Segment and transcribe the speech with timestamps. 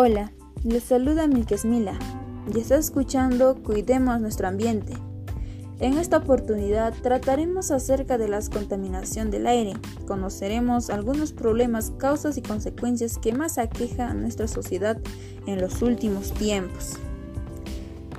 [0.00, 0.30] Hola,
[0.62, 1.98] les saluda Milkesmila
[2.54, 4.92] y está escuchando Cuidemos nuestro ambiente.
[5.80, 9.72] En esta oportunidad trataremos acerca de la contaminación del aire.
[10.06, 14.98] Conoceremos algunos problemas, causas y consecuencias que más aqueja a nuestra sociedad
[15.48, 16.92] en los últimos tiempos.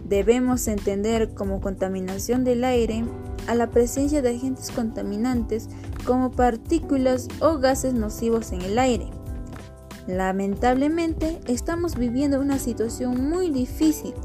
[0.03, 3.05] Debemos entender como contaminación del aire
[3.47, 5.69] a la presencia de agentes contaminantes
[6.05, 9.09] como partículas o gases nocivos en el aire
[10.09, 14.15] Lamentablemente, estamos viviendo una situación muy difícil,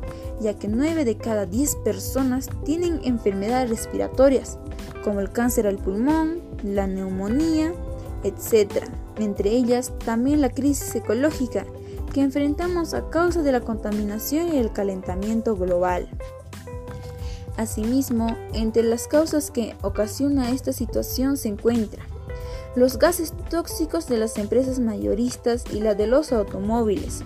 [0.41, 4.59] ya que 9 de cada 10 personas tienen enfermedades respiratorias,
[5.05, 7.75] como el cáncer al pulmón, la neumonía,
[8.23, 8.87] etc.
[9.19, 11.67] Entre ellas, también la crisis ecológica
[12.15, 16.09] que enfrentamos a causa de la contaminación y el calentamiento global.
[17.59, 22.07] Asimismo, entre las causas que ocasiona esta situación se encuentra
[22.77, 27.23] los gases tóxicos de las empresas mayoristas y la de los automóviles,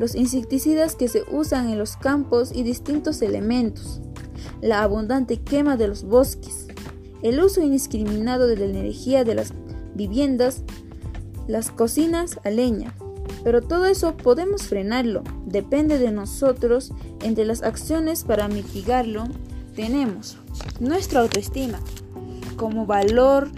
[0.00, 4.00] los insecticidas que se usan en los campos y distintos elementos,
[4.60, 6.68] la abundante quema de los bosques,
[7.22, 9.52] el uso indiscriminado de la energía de las
[9.94, 10.62] viviendas,
[11.46, 12.94] las cocinas a leña.
[13.44, 16.92] Pero todo eso podemos frenarlo, depende de nosotros.
[17.22, 19.24] Entre las acciones para mitigarlo
[19.74, 20.38] tenemos
[20.80, 21.80] nuestra autoestima
[22.56, 23.50] como valor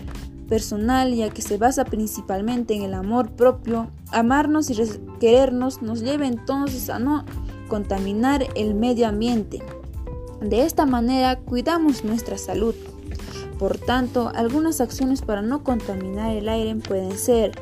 [0.48, 4.76] personal ya que se basa principalmente en el amor propio, amarnos y
[5.20, 7.24] querernos nos lleva entonces a no
[7.68, 9.62] contaminar el medio ambiente.
[10.40, 12.74] De esta manera cuidamos nuestra salud.
[13.58, 17.52] Por tanto, algunas acciones para no contaminar el aire pueden ser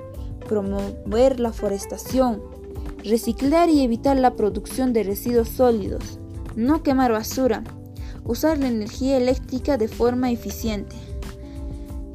[0.49, 2.43] promover la forestación,
[3.05, 6.19] reciclar y evitar la producción de residuos sólidos,
[6.57, 7.63] no quemar basura,
[8.25, 10.97] usar la energía eléctrica de forma eficiente.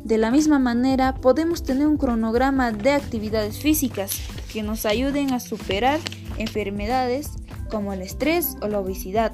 [0.08, 4.22] De la misma manera, podemos tener un cronograma de actividades físicas
[4.54, 6.00] que nos ayuden a superar
[6.38, 7.32] enfermedades
[7.70, 9.34] como el estrés o la obesidad.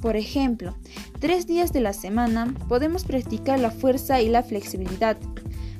[0.00, 0.76] Por ejemplo,
[1.18, 5.16] tres días de la semana podemos practicar la fuerza y la flexibilidad,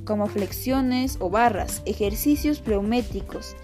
[0.04, 3.54] como flexiones o barras, ejercicios pleumétricos,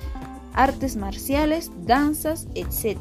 [0.52, 2.98] artes marciales, danzas, etc.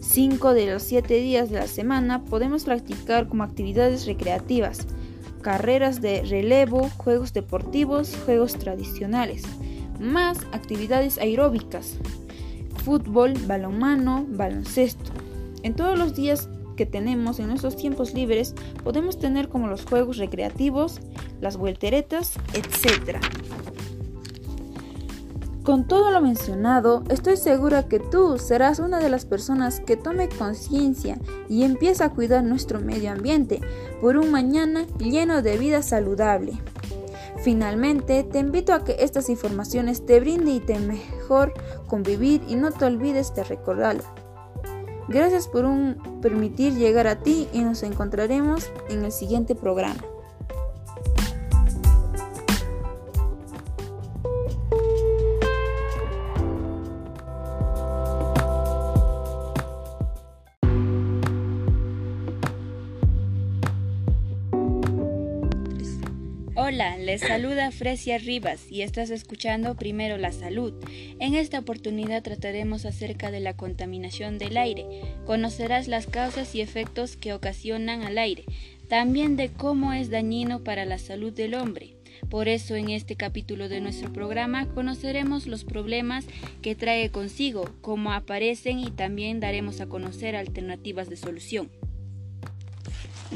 [0.00, 4.86] Cinco de los siete días de la semana podemos practicar como actividades recreativas,
[5.42, 9.42] carreras de relevo, juegos deportivos, juegos tradicionales,
[10.00, 11.98] más actividades aeróbicas,
[12.84, 15.10] fútbol, balonmano, baloncesto.
[15.62, 20.16] En todos los días que tenemos en nuestros tiempos libres podemos tener como los juegos
[20.16, 21.00] recreativos,
[21.40, 23.18] las vuelteretas, etc.
[25.62, 30.28] Con todo lo mencionado, estoy segura que tú serás una de las personas que tome
[30.28, 31.18] conciencia
[31.48, 33.60] y empiece a cuidar nuestro medio ambiente
[34.00, 36.54] por un mañana lleno de vida saludable.
[37.44, 41.52] Finalmente, te invito a que estas informaciones te brinden y te mejor
[41.86, 44.02] convivir y no te olvides de recordarlo.
[45.06, 50.00] Gracias por un permitir llegar a ti y nos encontraremos en el siguiente programa.
[67.12, 70.72] Les saluda Fresia Rivas y estás escuchando Primero la Salud.
[71.20, 74.86] En esta oportunidad trataremos acerca de la contaminación del aire.
[75.26, 78.46] Conocerás las causas y efectos que ocasionan al aire,
[78.88, 81.96] también de cómo es dañino para la salud del hombre.
[82.30, 86.24] Por eso en este capítulo de nuestro programa conoceremos los problemas
[86.62, 91.70] que trae consigo, cómo aparecen y también daremos a conocer alternativas de solución.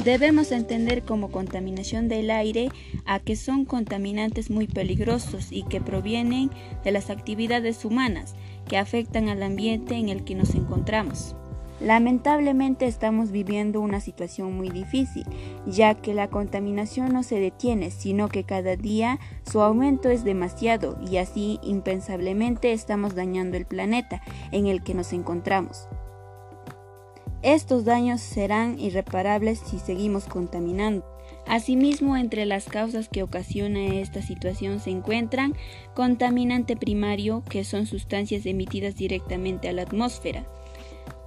[0.04, 2.68] Debemos entender como contaminación del aire
[3.06, 6.50] a que son contaminantes muy peligrosos y que provienen
[6.84, 8.34] de las actividades humanas
[8.68, 11.34] que afectan al ambiente en el que nos encontramos.
[11.80, 15.24] Lamentablemente estamos viviendo una situación muy difícil,
[15.66, 19.18] ya que la contaminación no se detiene, sino que cada día
[19.50, 24.22] su aumento es demasiado y así impensablemente estamos dañando el planeta
[24.52, 25.86] en el que nos encontramos.
[27.46, 31.06] Estos daños serán irreparables si seguimos contaminando.
[31.46, 35.54] Asimismo, entre las causas que ocasiona esta situación se encuentran
[35.94, 40.44] contaminante primario, que son sustancias emitidas directamente a la atmósfera.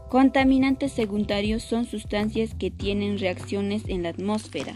[0.10, 4.74] Contaminantes secundarios son sustancias que tienen reacciones en la atmósfera.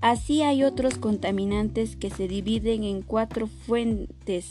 [0.00, 4.48] Así hay otros contaminantes que se dividen en cuatro fuentes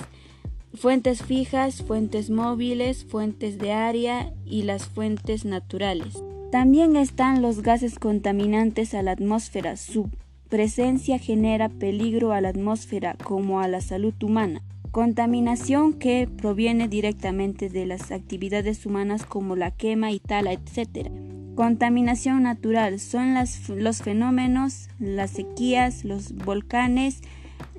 [0.74, 6.24] fuentes fijas, fuentes móviles, fuentes de área y las fuentes naturales.
[6.52, 9.78] También están los gases contaminantes a la atmósfera.
[9.78, 10.10] Su
[10.50, 14.64] presencia genera peligro a la atmósfera como a la salud humana.
[14.92, 21.12] Contaminación que proviene directamente de las actividades humanas como la quema y tala, etc.
[21.54, 27.22] Contaminación natural son los fenómenos, las sequías, los volcanes,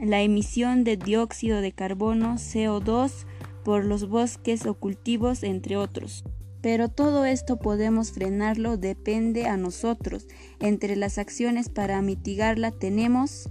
[0.00, 3.26] la emisión de dióxido de carbono, CO2,
[3.64, 6.24] por los bosques o cultivos, entre otros.
[6.62, 10.26] Pero todo esto podemos frenarlo, depende a nosotros.
[10.58, 13.48] Entre las acciones para mitigarla tenemos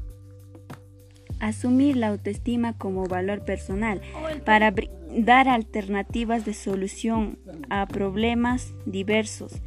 [1.39, 4.01] asumir la autoestima como valor personal
[4.45, 4.73] para
[5.17, 7.39] dar alternativas de solución
[7.69, 9.61] a problemas diversos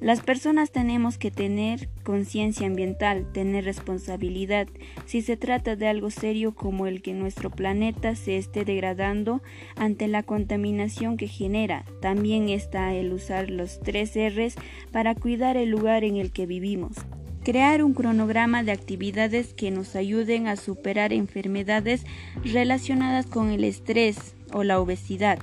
[0.00, 4.68] las personas tenemos que tener conciencia ambiental, tener responsabilidad.
[5.06, 9.42] Si se trata de algo serio como el que nuestro planeta se esté degradando
[9.74, 14.56] ante la contaminación que genera, también está el usar los tres R's
[14.92, 16.96] para cuidar el lugar en el que vivimos.
[17.42, 22.04] Crear un cronograma de actividades que nos ayuden a superar enfermedades
[22.44, 25.38] relacionadas con el estrés o la obesidad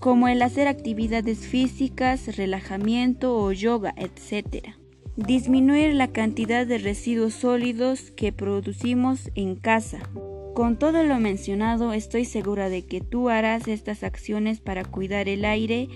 [0.00, 4.68] como el hacer actividades físicas, relajamiento o yoga, etc.
[5.16, 10.00] Disminuir la cantidad de residuos sólidos que producimos en casa.
[10.54, 15.44] Con todo lo mencionado, estoy segura de que tú harás estas acciones para cuidar el
[15.44, 15.88] aire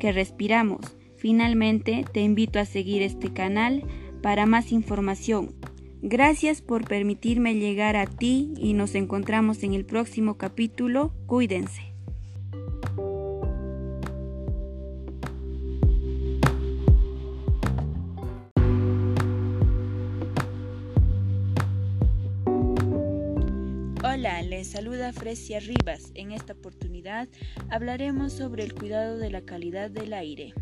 [0.00, 0.80] que respiramos.
[1.16, 3.84] Finalmente, te invito a seguir este canal
[4.22, 5.54] para más información.
[6.02, 11.14] Gracias por permitirme llegar a ti y nos encontramos en el próximo capítulo.
[11.26, 11.91] Cuídense.
[24.62, 26.12] Les saluda Fresia Rivas.
[26.14, 27.28] En esta oportunidad
[27.68, 30.54] hablaremos sobre el cuidado de la calidad del aire.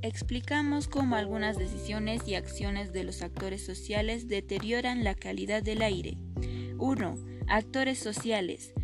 [0.00, 6.18] Explicamos cómo algunas decisiones y acciones de los actores sociales deterioran la calidad del aire.
[6.78, 7.14] 1.
[7.46, 8.74] Actores sociales.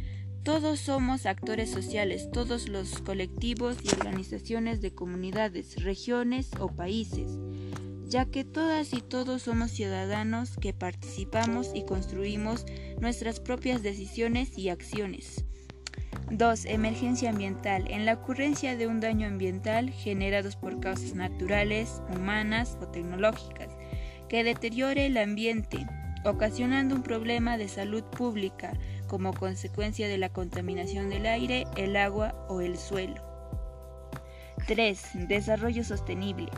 [0.45, 7.37] Todos somos actores sociales, todos los colectivos y organizaciones de comunidades, regiones o países
[8.09, 12.65] ya que todas y todos somos ciudadanos que participamos y construimos
[13.01, 15.45] nuestras propias decisiones y acciones.
[16.31, 16.65] 2.
[16.67, 17.85] Emergencia ambiental.
[17.91, 23.77] En la ocurrencia de un daño ambiental generados por causas naturales, humanas o tecnológicas,
[24.29, 25.87] que deteriore el ambiente,
[26.25, 28.73] ocasionando un problema de salud pública
[29.07, 33.23] como consecuencia de la contaminación del aire, el agua o el suelo.
[34.67, 35.29] 3.
[35.29, 36.49] Desarrollo sostenible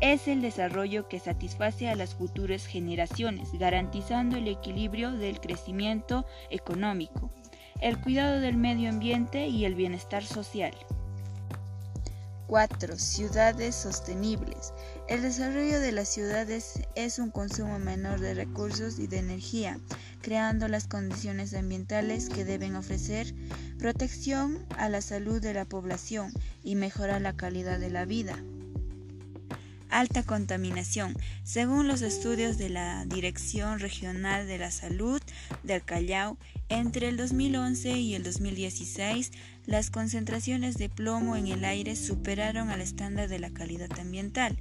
[0.00, 7.30] es el desarrollo que satisface a las futuras generaciones, garantizando el equilibrio del crecimiento económico,
[7.80, 10.74] el cuidado del medio ambiente y el bienestar social.
[12.46, 12.96] 4.
[12.96, 14.72] Ciudades sostenibles.
[15.08, 19.80] El desarrollo de las ciudades es un consumo menor de recursos y de energía,
[20.22, 23.34] creando las condiciones ambientales que deben ofrecer
[23.78, 26.32] protección a la salud de la población
[26.62, 28.36] y mejorar la calidad de la vida
[29.90, 31.16] alta contaminación.
[31.44, 35.20] Según los estudios de la Dirección Regional de la Salud
[35.62, 36.38] del Callao,
[36.68, 39.32] entre el 2011 y el 2016,
[39.66, 44.56] las concentraciones de plomo en el aire superaron al estándar de la calidad ambiental,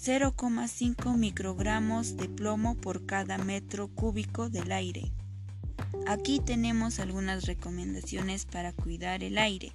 [0.00, 5.10] 0,5 microgramos de plomo por cada metro cúbico del aire.
[6.06, 9.72] Aquí tenemos algunas recomendaciones para cuidar el aire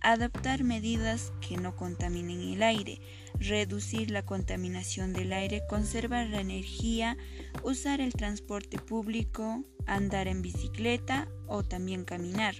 [0.00, 3.00] adaptar medidas que no contaminen el aire,
[3.38, 7.16] reducir la contaminación del aire, conservar la energía,
[7.62, 12.54] usar el transporte público, andar en bicicleta o también caminar,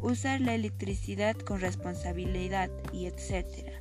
[0.00, 3.80] usar la electricidad con responsabilidad y etc.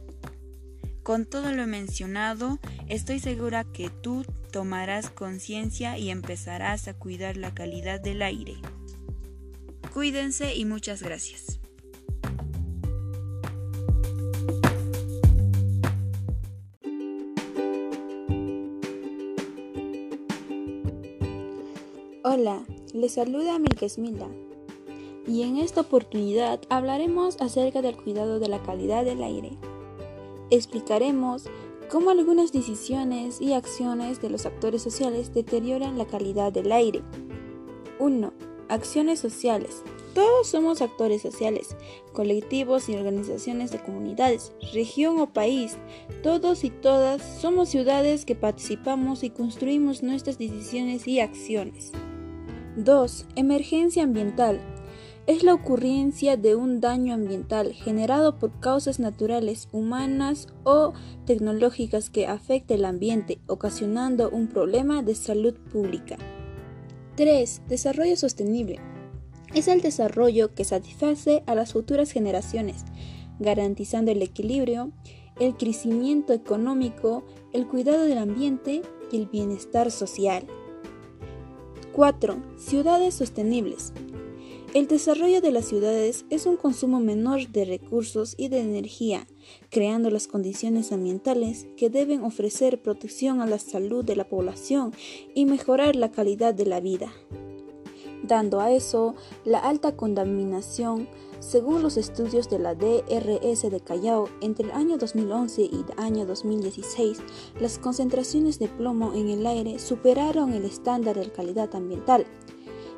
[1.04, 7.54] Con todo lo mencionado, estoy segura que tú tomarás conciencia y empezarás a cuidar la
[7.54, 8.56] calidad del aire.
[9.94, 11.60] Cuídense y muchas gracias.
[22.31, 24.27] Hola, les saluda Milkesmilda
[25.25, 29.57] y en esta oportunidad hablaremos acerca del cuidado de la calidad del aire.
[30.51, 31.45] Explicaremos
[31.89, 37.01] cómo algunas decisiones y acciones de los actores sociales deterioran la calidad del aire.
[37.98, 38.31] 1.
[38.67, 39.81] Acciones sociales.
[40.13, 41.75] Todos somos actores sociales,
[42.13, 45.77] colectivos y organizaciones de comunidades, región o país.
[46.21, 51.91] Todos y todas somos ciudades que participamos y construimos nuestras decisiones y acciones.
[52.83, 53.25] 2.
[53.36, 54.62] Emergencia ambiental.
[55.27, 60.93] Es la ocurrencia de un daño ambiental generado por causas naturales, humanas o
[61.25, 66.17] tecnológicas que afecte el ambiente, ocasionando un problema de salud pública.
[67.15, 67.63] 3.
[67.67, 68.79] Desarrollo sostenible.
[69.53, 72.86] Es el desarrollo que satisface a las futuras generaciones,
[73.39, 74.93] garantizando el equilibrio,
[75.39, 80.48] el crecimiento económico, el cuidado del ambiente y el bienestar social.
[81.93, 82.38] 4.
[82.58, 83.93] Ciudades sostenibles.
[84.75, 89.25] El desarrollo de las ciudades es un consumo menor de recursos y de energía,
[89.72, 94.93] creando las condiciones ambientales que deben ofrecer protección a la salud de la población
[95.34, 97.12] y mejorar la calidad de la vida.
[98.22, 101.08] Dando a eso la alta contaminación,
[101.39, 106.25] según los estudios de la DRS de Callao, entre el año 2011 y el año
[106.25, 107.19] 2016,
[107.60, 112.25] las concentraciones de plomo en el aire superaron el estándar de calidad ambiental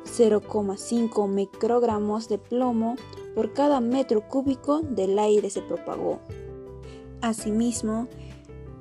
[0.04, 2.96] 0,5 microgramos de plomo
[3.34, 6.20] por cada metro cúbico del aire se propagó.
[7.20, 8.08] Asimismo,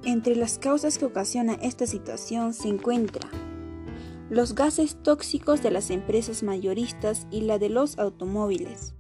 [0.03, 3.30] entre las causas que ocasionan esta situación se encuentra
[4.30, 8.94] los gases tóxicos de las empresas mayoristas y la de los automóviles,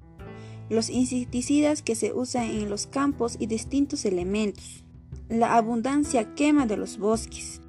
[0.71, 4.85] los insecticidas que se usan en los campos y distintos elementos,
[5.27, 7.59] la abundancia quema de los bosques,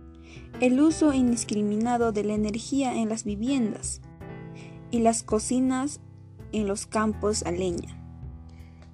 [0.60, 4.00] el uso indiscriminado de la energía en las viviendas,
[4.92, 5.98] y las cocinas
[6.52, 7.98] en los campos a leña.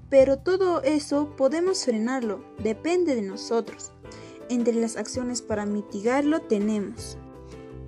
[0.08, 3.92] Pero todo eso podemos frenarlo, depende de nosotros.
[4.48, 7.18] Entre las acciones para mitigarlo tenemos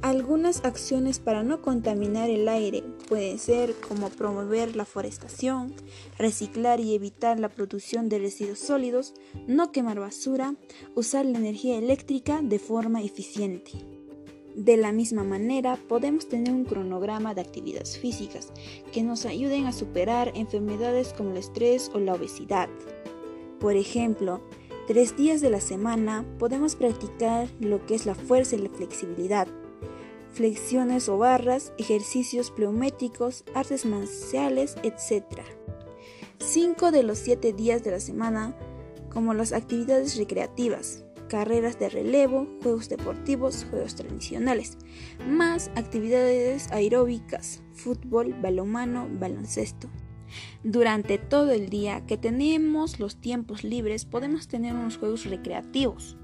[0.03, 5.75] algunas acciones para no contaminar el aire pueden ser como promover la forestación,
[6.17, 9.15] reciclar y evitar la producción de residuos sólidos,
[9.49, 10.55] no quemar basura,
[10.95, 13.73] usar la energía eléctrica de forma eficiente.
[14.55, 18.53] De la misma manera, podemos tener un cronograma de actividades físicas
[18.93, 22.69] que nos ayuden a superar enfermedades como el estrés o la obesidad.
[23.59, 24.41] Por ejemplo,
[24.87, 29.49] tres días de la semana podemos practicar lo que es la fuerza y la flexibilidad,
[30.33, 35.25] flexiones o barras, ejercicios pleumétricos, artes marciales, etc.
[36.39, 38.57] Cinco de los siete días de la semana
[39.11, 44.79] como las actividades recreativas, carreras de relevo, juegos deportivos, juegos tradicionales,
[45.29, 49.89] más actividades aeróbicas, fútbol, balonmano, baloncesto.
[50.63, 56.17] Durante todo el día que tenemos los tiempos libres podemos tener unos juegos recreativos.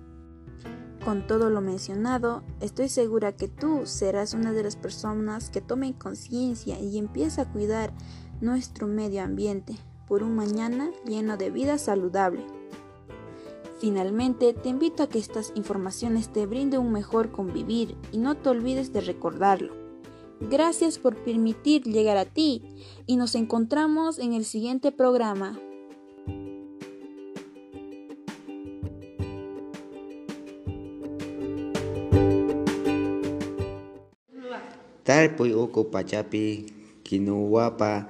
[1.06, 5.92] Con todo lo mencionado, estoy segura que tú serás una de las personas que tomen
[5.92, 7.92] conciencia y empiece a cuidar
[8.40, 9.76] nuestro medio ambiente
[10.08, 12.44] por un mañana lleno de vida saludable.
[13.78, 18.48] Finalmente, te invito a que estas informaciones te brinden un mejor convivir y no te
[18.48, 19.76] olvides de recordarlo.
[20.40, 22.64] Gracias por permitir llegar a ti
[23.06, 25.56] y nos encontramos en el siguiente programa.
[35.16, 36.68] Tarpuy uku pachapi
[37.00, 38.04] kinuwapa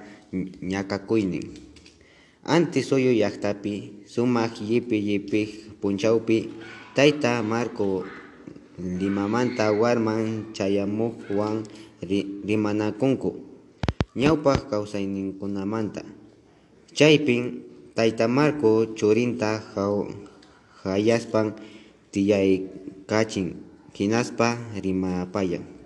[2.43, 5.41] Antes suyo llaqtapi sumaq yipi yipi
[5.79, 6.37] punchawpi
[6.95, 8.03] tayta Marco
[8.99, 11.63] Limamanta warman chayamuqwan
[12.47, 13.31] rimanakunku.
[14.19, 16.03] Ñawpaq kawsayninkunamanta
[16.97, 17.43] chaypin
[17.95, 19.63] tayta Marco churinta
[20.83, 21.47] hayaspan
[22.11, 23.47] tiyaykachin
[23.95, 25.76] hinaspa rimapayan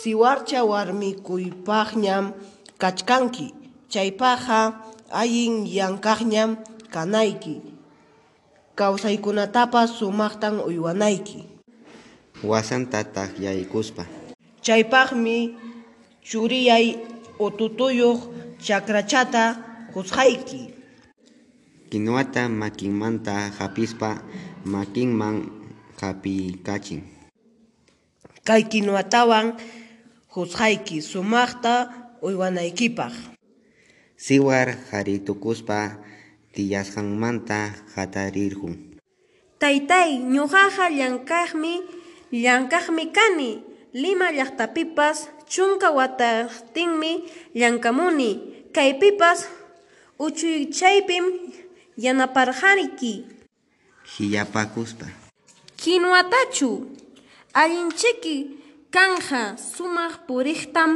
[0.00, 2.24] siwarcha warmikuypaqñam
[2.82, 3.46] kachkanki
[3.92, 4.58] chaypaqa
[5.20, 6.50] ayin llankaqñam
[6.94, 7.54] kanayki.
[8.78, 11.38] Kawsaykunatapas sumaqtan uywanayki.
[12.50, 14.04] Wasanta takyaykuspa
[14.64, 15.36] chaypaqmi
[16.28, 16.86] churiyay
[17.44, 18.20] ututuyuq
[18.66, 19.44] chakrachata
[19.94, 20.60] husqayki
[21.90, 24.10] kinuwata makinmanta hapispa
[24.64, 25.36] makinman
[26.00, 27.02] hapikachin.
[28.46, 29.46] Kay kinuwatawan
[30.34, 31.74] husqayki sumaqta
[32.26, 33.14] uywanaykipaq
[34.24, 35.78] siwar haritukuspa
[36.54, 37.58] tiyasqanmanta
[37.94, 38.74] hatarirqun
[39.62, 41.74] taytay ñuqaqa llankaqmi
[42.42, 43.50] llankaqmi kani
[43.92, 45.18] Lima llaqtapipas
[45.50, 47.12] chunka wataqtinmi
[47.58, 48.30] llankamuni
[48.76, 49.38] kaypipas
[50.24, 51.24] uchuychaypim
[52.04, 53.12] yanaparqariki
[54.14, 55.06] hiyapakuspa
[55.80, 56.70] kinuwatachu
[57.62, 58.59] allinchiki
[58.94, 60.90] kanja sumaq puriqtam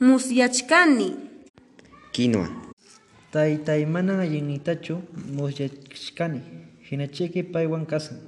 [0.00, 1.08] musyachkani.
[2.14, 2.48] Quinoa.
[3.32, 4.94] Taytay manan allinniytachu
[5.36, 6.40] musyachkani.
[6.90, 8.18] Hinachiki paywan kasan.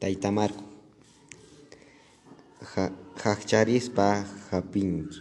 [0.00, 0.64] Tayta Marco
[3.24, 5.20] haqcharispa hapinki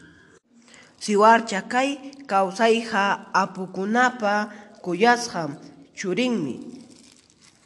[1.00, 3.04] siwarcha kay kawsayqa
[3.34, 4.34] apukunapa
[4.84, 5.42] kuyasqa
[5.96, 6.56] churinmi.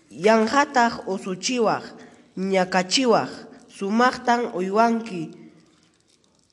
[0.09, 1.83] Yanhataq usuchiwaq
[2.37, 3.31] ñakachiwaq
[3.77, 5.21] sumaqtan uywanki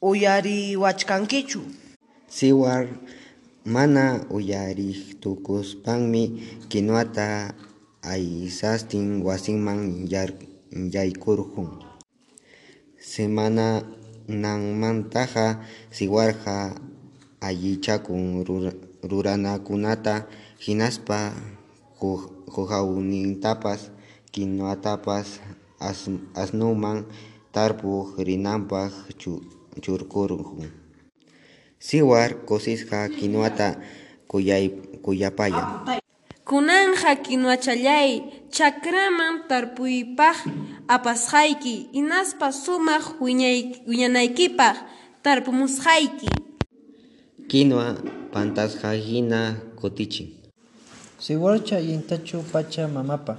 [0.08, 1.62] uyariwachkankichu
[2.28, 2.84] Siwar
[3.64, 4.04] mana
[4.36, 6.24] uyariktukuspanmi
[6.68, 7.54] kinuwata
[8.02, 9.80] aysastin wasinman
[10.94, 11.68] yaykurqun.
[13.00, 15.46] Semananmantaqa
[15.96, 16.56] siwarqa
[17.40, 18.76] allichakun rura-
[19.10, 20.14] ruranakunata
[20.64, 21.18] hinaspa
[22.54, 23.80] hukawnintapas
[24.32, 25.28] kinuwatapas
[25.88, 26.98] as- asnunman
[27.54, 29.42] tarpuq rinanpaq chu-
[29.82, 30.68] churkurqun.
[31.86, 33.68] Siwar kusisqa kinuwata
[34.30, 34.64] kuyay
[35.04, 35.68] kuyapayan.
[36.48, 38.10] Kunanja kinuwachallay
[38.56, 40.38] chakraman tarpuypaq
[40.88, 44.76] apasqayki hinaspa sumaq wiñanaykipaq
[45.24, 46.28] tarpumusqayki
[47.48, 47.96] Kinuwa
[48.32, 49.40] pantasqa hina
[49.80, 50.28] kutichin.
[51.18, 53.36] Siwarcha allintachu pacha mamapa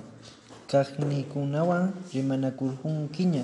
[0.72, 3.44] kaqniykunawan rimanakurqunkiña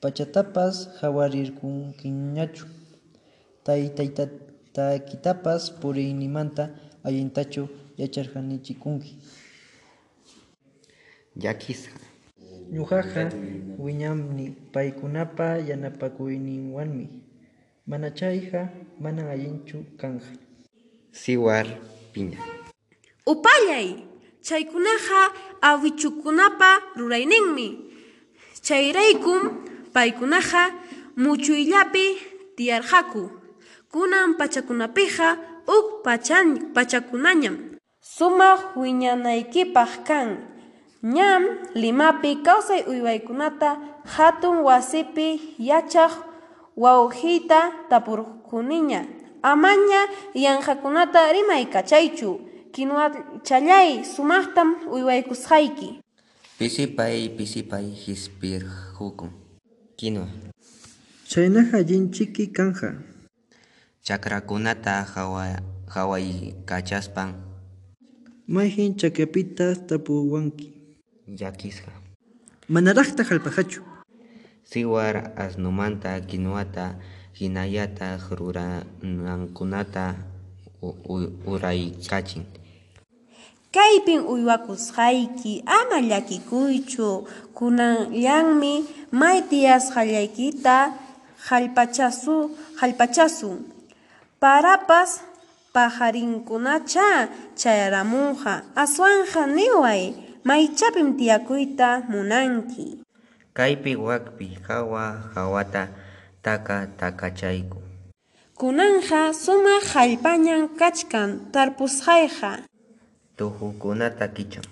[0.00, 2.64] pachatapas hawarirqunkiñachu
[3.66, 6.64] taytaytatakitapas puriynimanta
[7.06, 7.62] allintachu
[8.00, 9.12] yacharqanichikunki
[11.42, 11.96] Llakisqa.
[12.74, 13.22] ñuqaqa
[13.84, 17.06] wiñaqmi paykunapa yanapakuyninwanmi
[17.86, 18.60] mana chayqa
[19.00, 20.28] manan allinchu kanja.
[21.12, 21.66] Siwar
[22.12, 22.38] piña.
[23.26, 24.11] upallay
[24.46, 25.20] chaykunaqa
[25.70, 27.68] awichukunapa rurayninmi.
[28.66, 29.40] Chayraykum
[29.94, 30.62] paykunaqa
[31.16, 32.06] muchuyllapi
[32.56, 33.22] tiyarqaku.
[33.92, 35.28] Kunan pachakunapiqa
[35.76, 37.56] uk pachan pachakunañam.
[38.00, 40.28] Sumaq wiñanaykipaq kan.
[41.02, 41.42] Ñam
[41.74, 43.70] limapi kawsay uywaykunata
[44.14, 46.12] hatun wasipi yachaq
[46.76, 49.00] wawqiyta tapurquniña.
[49.42, 51.20] Amaña yanqakunata
[52.72, 56.00] rimaykachaychu kinuwachallay sumaqtam uywaykusqayki
[56.58, 59.30] Pisipay pisipay hisp'irqukun.
[59.96, 60.28] Kinuwa.
[61.28, 62.94] chaynaqa allinchiki kanja
[64.02, 67.34] Chakrakunata hawa hawaykachaspan
[68.48, 70.72] mayhin chakrapita tapuwanki
[71.28, 71.92] llakisqa.
[72.68, 73.82] manaraqta hallp'ahachu
[74.64, 76.96] Siwar asnumanta kinuwata
[77.34, 80.16] hinallataq ruranankunata
[81.46, 82.44] uraykachin.
[83.72, 87.08] Kaypin uywakusqayki ama llakikuychu.
[87.56, 88.74] Kunanllanmi
[89.20, 90.76] may tiyasqallaykita
[91.48, 92.36] hallpachasu
[92.80, 93.58] hallpachasun
[94.40, 95.10] parapas
[95.74, 97.08] pajarinkunacha
[97.60, 100.02] chayaramunqa aswanja niway
[100.44, 103.00] maychapim tiyakuyta munanki.
[103.56, 105.88] Kaypi wakpi hawa hawata
[106.42, 107.78] taka takachayku.
[108.60, 112.50] kunanja sumaq hallpañan kachkan tarpusqayqa
[113.36, 114.64] Tuhukunata kichan.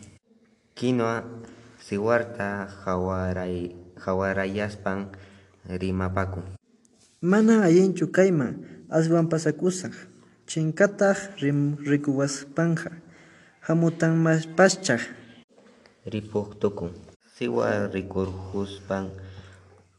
[0.76, 1.24] Kinuwa
[1.80, 5.08] siwarta hawaray hawarayaspan
[5.64, 6.44] rimapakun.
[7.20, 9.92] mana allinchu kayman aswan pasakusaq
[10.48, 12.96] chinkataq rim rikuwaspanja
[13.60, 15.04] hamutanmaspachaq
[16.08, 16.96] Ripuq tukun.
[17.36, 19.12] Siwar rikurhuspan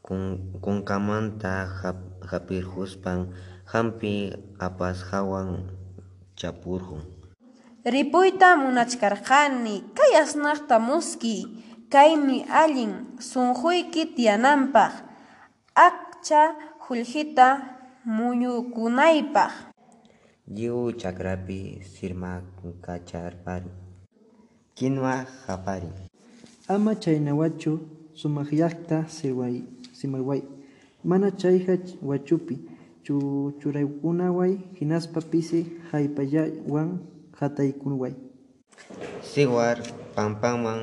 [0.02, 3.30] kun kunkamanta hap- hapirhuspan
[3.70, 5.70] hampi apas hawan
[6.34, 7.06] chapurhun.
[7.82, 11.36] Ripuyta munachkarqani kay asnaqta muski
[11.90, 14.92] kaymi allin sunquyki tiyananpaq
[15.74, 16.42] aqcha
[16.84, 17.48] qullqita
[18.06, 19.52] muyukunaypaq
[20.54, 23.70] Lliw chakrapi sirmakacharpari.
[24.76, 25.90] Kinuwa hapari.
[26.68, 27.72] ama chaynawachu
[28.14, 30.42] sumaqllaqta siway simaway
[31.04, 31.74] mana chayqa
[32.08, 32.54] wachupi
[33.04, 33.14] chu
[33.60, 36.88] churaykunaway hinaspa pisi haypallawan
[37.42, 38.14] hataykunway
[39.22, 39.78] Siwar
[40.14, 40.80] pampaman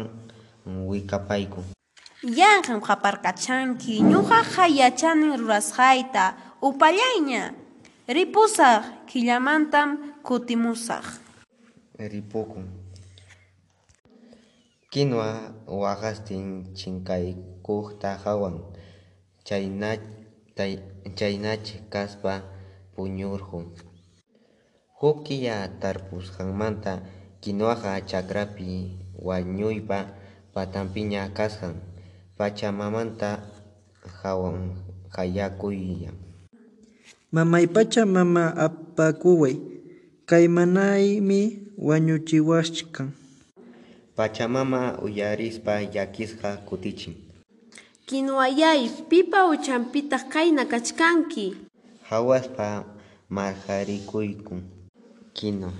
[0.89, 1.63] wikapayku.
[2.39, 6.23] Yanqam qaparqachanki ñuqaqa yachanin rurasqayta
[6.67, 7.43] upallayña
[8.15, 9.89] ripusaq killamantam
[10.27, 11.05] kutimusaq
[11.99, 12.63] Ripukun.
[14.91, 15.29] Kinuwa
[15.67, 18.55] waqastin chinkaykuqta hawan.
[21.17, 22.33] Chaynach kaspa
[22.95, 23.65] puñurqun.
[24.99, 26.99] Huk kiya tarpusqanmanta
[27.41, 28.91] kinuwaqa chakrapi
[29.27, 29.99] wañuypa
[30.53, 31.75] patanpiña kasqan.
[32.37, 33.29] Pachamamanta
[34.23, 34.75] hawan
[35.15, 36.15] hayakuyan.
[37.31, 39.55] mamaypacha mama apakuway
[40.25, 41.41] kaymanaymi
[41.77, 43.07] wañuchiwachkan
[44.17, 47.15] Pachamama uyarispa llakisqa kutichin.
[48.07, 51.55] kinuwayay pipa uchampitaq qayna kachkanki
[52.09, 52.83] Hawaspa
[53.29, 54.78] marharikuykun.
[55.39, 55.71] Kino.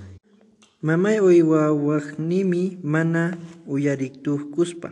[0.82, 4.90] mamay uywawaqnimi mana uyariktukuspa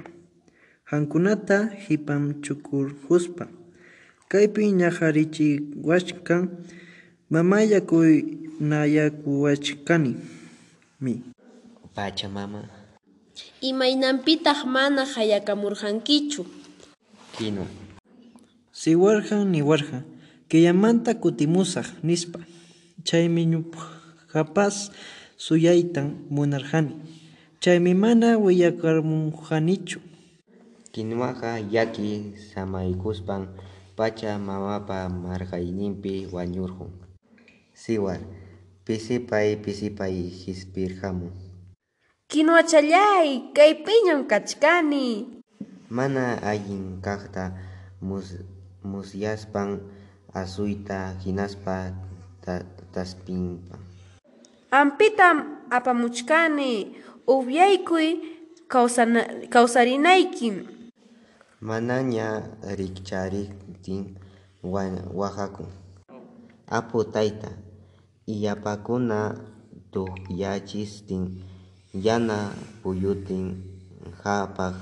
[0.91, 3.47] hankunata hipanchukurquspa
[4.27, 6.51] Kaypi ñaqarichiwachkan
[7.31, 10.13] mamaya kunayakuwachkani
[10.99, 11.13] mi.
[11.95, 12.67] Pachamama,
[13.63, 16.43] Imaynanpitaq mana hayakamurqankichu.
[17.39, 17.63] Kino,
[18.75, 20.03] Siwarjan niwarja
[20.51, 22.43] killamanta kutimusaq nispa.
[23.07, 23.47] Chaymi
[24.27, 24.91] ñuqapas
[25.39, 26.93] suyaytan munarqani
[27.63, 29.99] chaymi mana willakarmuqanichu
[30.91, 33.43] kinuwaqa llaki samaykuspan
[33.97, 36.93] Pachamamapa markayninpi wañurqun.
[37.73, 38.21] Siwar,
[38.85, 41.33] pisipay pisipay hisp'irqamun.
[42.29, 45.41] Kinuwachallay, kaypiñam kachkani.
[45.89, 47.57] Mana allin kaqta
[48.05, 48.37] mus
[48.85, 49.81] musyaspan
[50.29, 51.97] asuyta hinaspa
[52.45, 52.61] ta
[52.93, 53.86] taspinpan.
[54.77, 55.37] Ampitam
[55.73, 56.71] apamuchkani,
[57.27, 58.09] uwyaykuy
[58.69, 60.55] kawsana kawsarinaykim.
[61.61, 62.45] Manaña
[62.77, 64.13] rikcharitin
[64.61, 64.83] wa
[65.17, 65.65] waqakun.
[66.69, 67.49] Apu tayta,
[68.29, 69.19] illapakuna
[69.89, 71.41] tukyachistin
[71.93, 73.57] yana puyutin
[74.21, 74.77] hapaq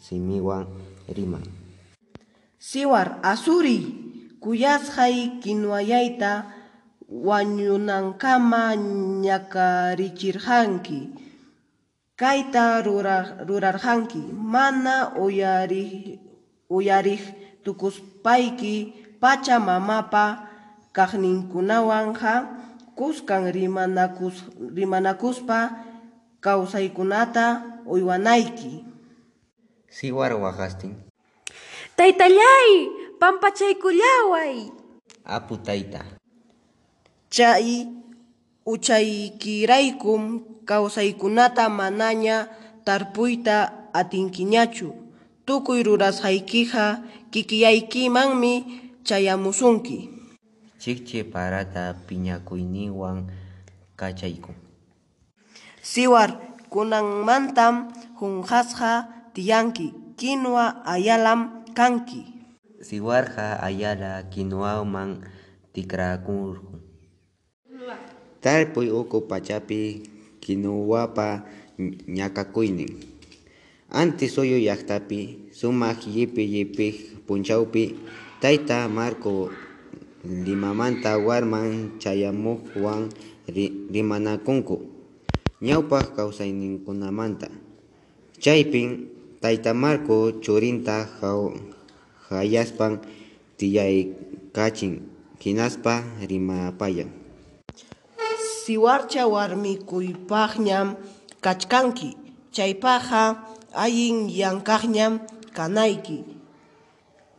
[0.00, 0.64] simiwan
[1.12, 1.44] riman.
[2.56, 3.84] Siwar asuriy
[4.40, 6.55] kuyasqay kinuwallayta
[7.08, 8.74] wañunankama
[9.24, 11.00] ñakarichirqanki.
[12.16, 14.22] Kayta rurarqanki.
[14.32, 16.18] Mana uyariq
[16.70, 17.22] uyariq
[17.64, 20.24] tukuspayki Pachamamapa
[20.92, 22.34] kaqninkunawanqa
[22.96, 24.36] kuskan rimanakus
[24.76, 25.58] rimanakuspa
[26.40, 27.46] kawsaykunata
[27.88, 28.84] uywanayki
[29.96, 30.92] Siwar waqastin,
[31.96, 32.70] Taytallay,
[33.20, 34.68] pampachaykullaway.
[35.24, 36.04] apu tayta,
[37.36, 37.84] Chay
[38.72, 40.22] uchaykiraykum
[40.68, 42.36] kawsaykunata manaña
[42.86, 43.56] tarpuyta
[44.00, 44.88] atinkiñachu
[45.46, 46.84] tukuy rurasqaykiqa
[47.32, 48.52] kikillaykimanmi
[49.06, 49.98] chayamusunki
[50.80, 53.18] chikchi parata piñakuyninwan
[54.00, 54.56] kachaykun.
[55.90, 56.30] Siwar
[56.72, 57.74] kunanmantam
[58.18, 58.92] hunqasqa
[59.36, 59.86] tiyanki
[60.18, 61.40] kinuwa ayalam
[61.76, 62.22] kanki
[62.86, 65.10] Siwarqa ayala kinuwaman
[65.76, 66.75] tikrakurqun.
[68.46, 70.06] Tarpuy uku pachapi
[70.38, 71.42] kinuwapa
[72.16, 72.94] ñakakuynin.
[73.90, 76.86] Antes suyu llaqtapi sumaq llipi llipi
[77.26, 77.82] punchawpi
[78.42, 79.50] tayta Marco
[80.46, 81.70] Limamanta warman
[82.02, 83.02] chayamuqwan
[83.54, 84.76] ri rimanakunku
[85.66, 87.48] ñawpaq kawsayninkunamanta.
[88.42, 88.90] Chaypin
[89.42, 90.96] tayta Marco churinta
[92.30, 92.92] hayaspan
[93.58, 94.94] tiyaykachin
[95.42, 95.94] hinaspa
[96.30, 97.25] rimapayan.
[98.66, 100.88] Siwarcha warmikuypaqñam
[101.44, 102.08] kachkanki
[102.54, 103.22] chaypaqa
[103.84, 105.12] allin llankaqñam
[105.56, 106.18] kanayki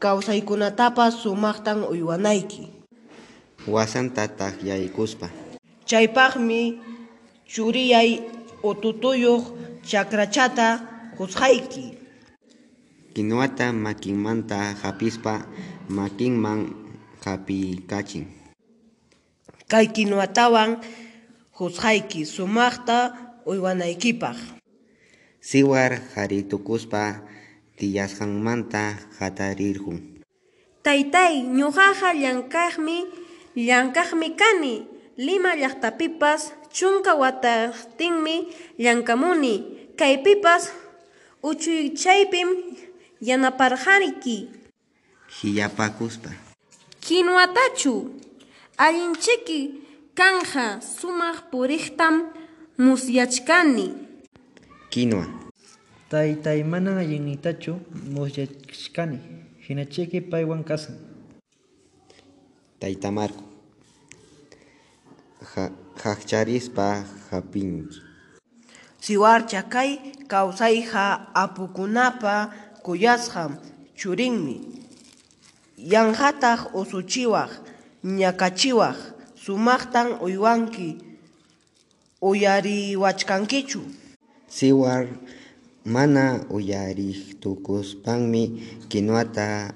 [0.03, 2.63] kawsaykunatapas sumaqtan uywanayki
[3.73, 5.27] Wasanta takyaykuspa.
[5.89, 6.61] chaypaqmi
[7.51, 8.09] churiyay
[8.69, 9.43] ututuyuq
[9.89, 10.67] chakrachata
[11.17, 11.85] qusqayki
[13.13, 15.33] Kinuwata makinmanta hapispa
[15.97, 16.59] makinman
[17.25, 18.25] hapikachin.
[19.71, 20.71] kay kinuwatawan
[21.57, 22.97] qusqayki sumaqta
[23.49, 24.57] uywanaykipaq
[25.47, 27.23] Siwar haritukuspa
[27.77, 29.97] tiyasqanmanta hatarirqun.
[30.83, 32.97] Taytay, ñuqaqa llankaqmi,
[33.67, 34.75] llankaqmi kani.
[35.27, 36.41] Lima llaqtapipas
[36.75, 38.35] chunka wataqtinmi
[38.83, 39.55] llankamuni.
[39.99, 40.63] Kaypipas
[41.49, 42.49] uchuychaypim
[43.27, 44.37] yanaparqanki.
[45.37, 46.29] Hiyapakuspa.
[47.05, 47.93] Kinuwatachu,
[48.85, 49.59] allinchiki
[50.19, 52.15] kanja sumaq puriqtam
[52.85, 53.87] musyachkani.
[54.89, 55.25] Kinua.
[56.09, 57.73] Taytay mana allinnitachu
[58.15, 59.19] musyachkani
[59.65, 60.95] hinachiki paywan kasan
[62.79, 63.43] Tayta Marco.
[65.53, 65.71] Ha-
[66.03, 67.99] Haqcharispa hapinki.
[69.01, 69.91] siwarcha kay
[70.31, 71.05] kawsayqa
[71.43, 72.35] apukunapa
[72.85, 73.43] kuyasqa
[73.99, 74.55] churinmi
[75.93, 77.51] yanqataq usuchiwaq
[78.19, 78.97] ñakachiwaq
[79.47, 80.99] sumaqtan uywanki
[82.19, 83.79] uyariwachkankichu
[84.51, 85.07] Siwar
[85.87, 88.43] mana uyariktukuspanmi
[88.91, 89.71] kinuwata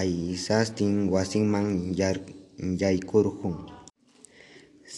[0.00, 1.94] aysastin wasinman
[2.80, 3.56] yaykurqun.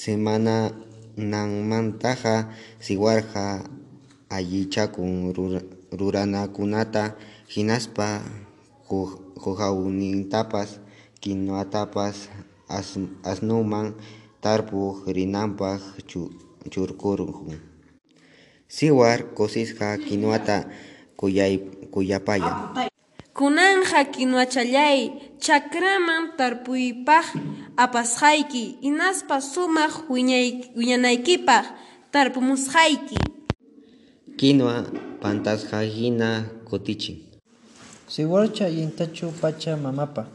[0.01, 2.35] Semananmantaqa
[2.81, 3.69] siwarqa
[4.33, 7.21] allichakun rura- ruranakunata
[7.53, 8.25] hinaspa
[9.43, 10.81] quhawnintapas
[11.21, 13.95] kinuwatapas as- asnuman
[14.43, 16.33] tarpuq rinanpaq chu-
[16.71, 17.59] churkurqun.
[18.69, 20.67] Siwar kusisqa kinuwata
[21.17, 21.59] kuyay
[21.91, 22.75] kuyapayan.
[23.37, 27.27] Kunanja kinuwachallay, chakraman tarpuypaq
[27.77, 31.65] apasqayki hinaspa sumaq wiñanaykipaq
[32.13, 33.17] tarpumusqayki
[34.37, 34.85] Kinua
[35.21, 37.17] pantasqa hina kutichin.
[38.09, 40.27] Siwarcha allintachu pacha mamapa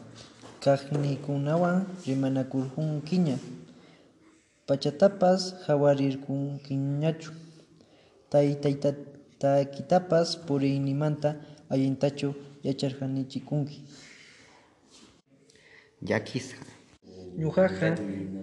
[0.64, 3.36] kaqniykunawan rimanakurqunkiña
[4.68, 7.32] pachatapas hawarirqunkiñachu
[8.32, 11.30] taytaytatakitapas puriynimanta
[11.74, 12.30] allintachu
[12.66, 13.78] yacharqanichikunki
[16.08, 16.66] Llakisqa.
[17.38, 17.90] Ñuqaqa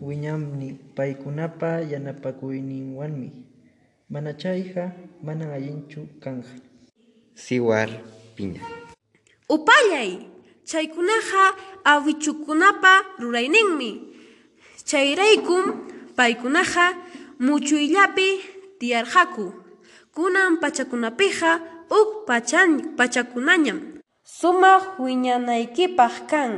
[0.06, 3.28] wiñaqmi paykunapa yanapakuyninwanmi
[4.12, 4.92] mana chayqa
[5.26, 6.50] manan allinchu kanqa
[7.34, 7.88] Siwar
[8.36, 8.62] piña.
[9.54, 10.37] upallay
[10.68, 11.44] chaykunaqa
[11.92, 13.90] awichukunapa rurayninmi.
[14.88, 15.64] Chayraykum
[16.16, 16.86] paykunaqa
[17.40, 18.28] muchuyllapi
[18.78, 19.46] tiyarqaku.
[20.14, 21.50] Kunan pachakunapiqa
[21.88, 23.78] uk pachan pachakunañam.
[24.38, 26.52] Sumaq wiñanaykipaq kan.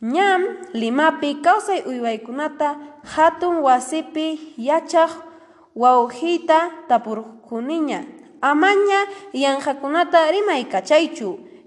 [0.00, 0.40] Ñam
[0.72, 2.68] limapi kawsay uywaykunata
[3.12, 5.12] hatun wasipi yachaq
[5.76, 8.00] wawqiyta tapurquniña.
[8.40, 9.00] Amaña
[9.32, 10.32] yanqakunata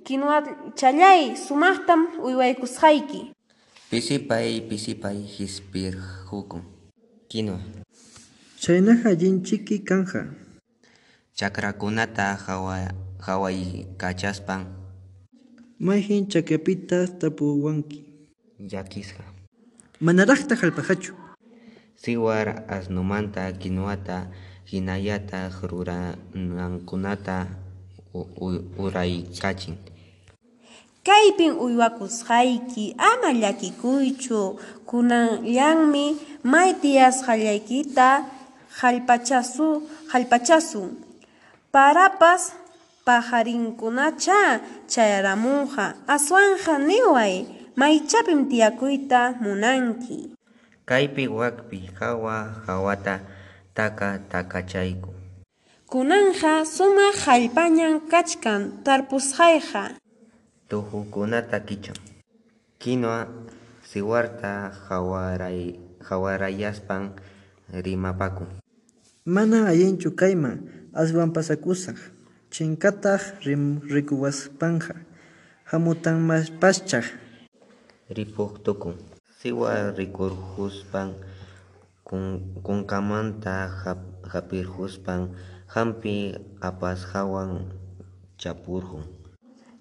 [0.07, 3.31] rimaykachaychu kinuwachallay sumaqtam uywaykusqayki
[3.89, 6.63] Pisipay pisipay hispirhukun.
[7.29, 7.59] Kinua.
[8.59, 10.27] chaynaqa allinchiki kanja
[11.35, 14.65] Chakrakunata hawa hawaykachaspan
[15.79, 18.03] mayhin chakrapita tapuwanki
[18.59, 19.23] llakisqa.
[19.99, 21.13] manaraqta hallp'ahachu
[21.97, 24.27] Siwar asnumanta kinuwata
[24.65, 27.47] hinallataq ruranankunata
[28.77, 29.96] uraykachin.
[31.07, 36.05] Kaypin uywakusqayki ama llakikuychu kunanllanmi
[36.51, 38.07] may tiyasqallaykita
[38.79, 39.67] hallpachasu
[40.11, 40.89] hallpachasun
[41.73, 42.43] parapas
[43.07, 44.41] pajarinkunacha
[44.91, 47.35] chayaramunqa aswanqa niway
[47.79, 50.19] maychapim tiyakuyta munanki.
[50.89, 53.15] Kaypi wakpi hawa hawata
[53.77, 55.11] taka takachayku.
[55.87, 59.83] kunanqa sumaq hallpañan kachkan tarpusqayqa
[60.67, 61.95] Tuhukunata kichan.
[62.75, 63.23] Kinua
[63.88, 67.15] siwarta hawaray hawarayaspan
[67.71, 68.51] rimapakun.
[69.27, 71.95] mana allinchu kayman aswan pasakusaq
[72.51, 74.95] chinkataq rim rikuwaspanja
[75.71, 77.03] hamutanmaspachaq
[78.12, 78.95] Ripuktukun.
[79.39, 81.15] Siwar rikurhuspan
[82.08, 85.32] kun kunkamanta hap- hapirhuspan
[85.71, 87.67] hampi apashawan
[88.39, 89.03] chapurhun.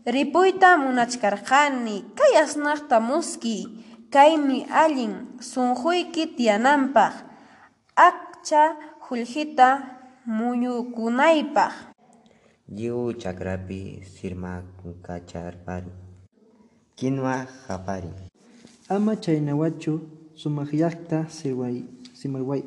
[0.07, 3.57] Ripuyta munachkarqani kay asnaqta muski
[4.15, 5.15] kaymi allin
[5.51, 7.15] sunquyki tiyananpaq
[8.09, 8.63] aqcha
[9.05, 9.69] qullqita
[10.37, 11.75] muyukunaypaq
[12.71, 13.81] Lliw chakrapi
[14.15, 15.91] sirmakacharpari.
[16.99, 18.11] Kinua hapari.
[18.89, 19.93] ama chaynawachu
[20.41, 21.27] sumaq llaqta
[22.15, 22.63] simarway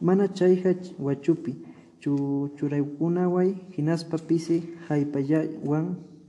[0.00, 1.52] mana chayqa wachupi
[2.02, 2.10] chu
[2.58, 4.56] churaykunaway hinaspa pisi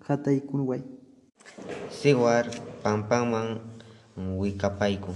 [0.07, 0.81] hataykunway
[1.89, 2.45] Siwar
[2.83, 3.59] pampaman
[4.39, 5.15] wikapaykun.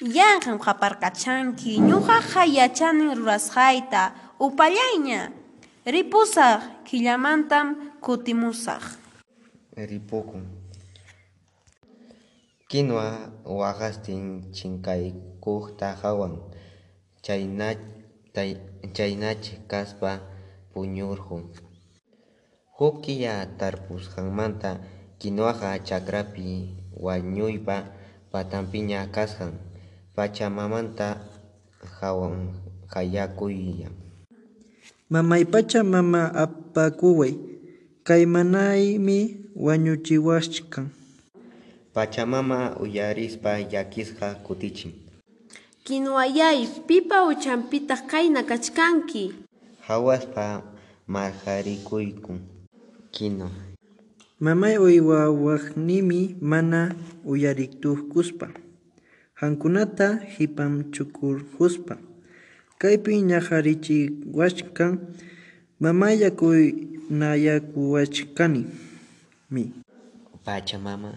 [0.00, 4.02] Yanqam qaparqachanki ñuqaqa yachanin rurasqayta
[4.40, 5.20] upallayña
[5.94, 7.66] ripusaq killamantam
[8.04, 8.84] kutimusaq
[9.76, 10.44] Ripukun.
[12.68, 16.36] Kinua waqastin chinkaykuqta hawan.
[17.24, 17.68] Chayna,
[18.96, 20.20] chaynachi kaspa
[20.72, 21.42] puñurhun.
[22.80, 24.80] Huk kiya tarpusqanmanta
[25.20, 27.76] kinuaqa chakrapi wañuypa
[28.32, 29.52] patanpiña kasqan.
[30.16, 31.20] Pachamamanta
[32.88, 33.92] hayakuyan.
[35.12, 37.34] mamaypacha mama apakuway
[38.06, 39.18] kaymanaymi
[39.56, 40.88] wañuchiwachkan
[41.94, 44.92] Pachamama uyarispa llakisqa kutichin.
[45.84, 49.34] Kinuwayay pipa uchampitaq kayna kachkanki
[49.84, 50.62] Hawaspa
[51.06, 52.59] marharikuykun.
[53.10, 53.50] Kinua.
[54.40, 56.94] mamay uywawaqnimi mana
[57.24, 58.48] uyariktukuspa
[59.40, 61.94] hankunata hipanchukurquspa
[62.80, 64.92] kaypi ñaqarichiwachkan
[65.82, 68.62] mamayakunayakuwachkani
[69.52, 69.62] mi
[70.44, 71.10] Pachamama.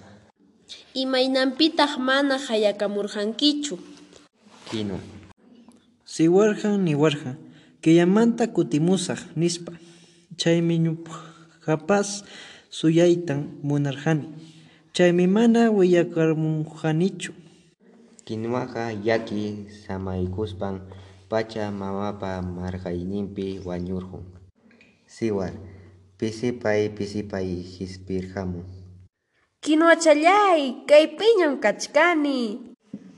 [0.93, 3.75] imaynanpitaq mana hayakamurqankichu
[4.69, 4.99] Kinua.
[6.13, 7.31] siwarqa niwarqa
[7.81, 9.71] killamanta kutimusaq nispa
[10.39, 10.75] chaymi
[11.63, 12.27] ñuqapas
[12.67, 14.27] suyaytan munarqani
[14.91, 17.31] chaymi mana willakarmunqanichu
[18.27, 20.75] Kinuaqa yaki samaykuspan
[21.31, 24.23] pacha mamapa marqayninpi wañurqun.
[25.07, 25.51] Siwar.
[26.19, 28.63] Pisipay pisipay hispirhamun.
[29.63, 32.39] Kinuwachallay, kaypiñam kachkani.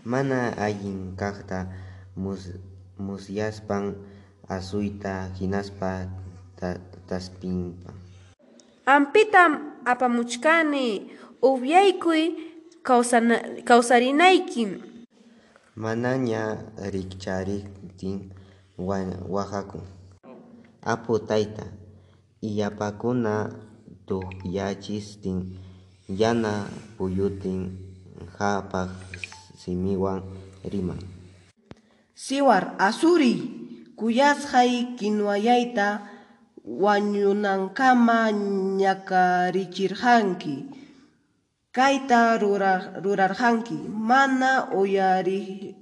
[0.05, 1.69] Mana allin kaqta
[2.17, 2.49] mus,
[2.97, 3.93] musyaspan
[4.49, 6.09] asuyta hinaspa
[6.57, 8.04] ta, taspinpan.
[8.85, 11.09] Ampitam apamuchkani,
[12.83, 14.81] kawsana, kawsarinaykim.
[15.75, 16.57] Manaña
[16.93, 18.29] rikcharitin
[18.77, 19.81] wa- waqakun.
[20.85, 21.65] Apu tayta,
[22.41, 23.49] illapakuna
[24.05, 25.57] tukyachistin
[26.07, 27.73] yana puyutin
[28.37, 28.89] hapaq
[29.57, 30.21] simiwan
[30.63, 31.01] riman.
[32.13, 33.33] Siwar asuri
[33.97, 36.05] kuyasqay kinuwayayta
[36.65, 38.31] wañunankama
[38.81, 40.55] ñakarichirqanki.
[41.71, 45.75] Kayta rurar, rurarqanki mana uyariq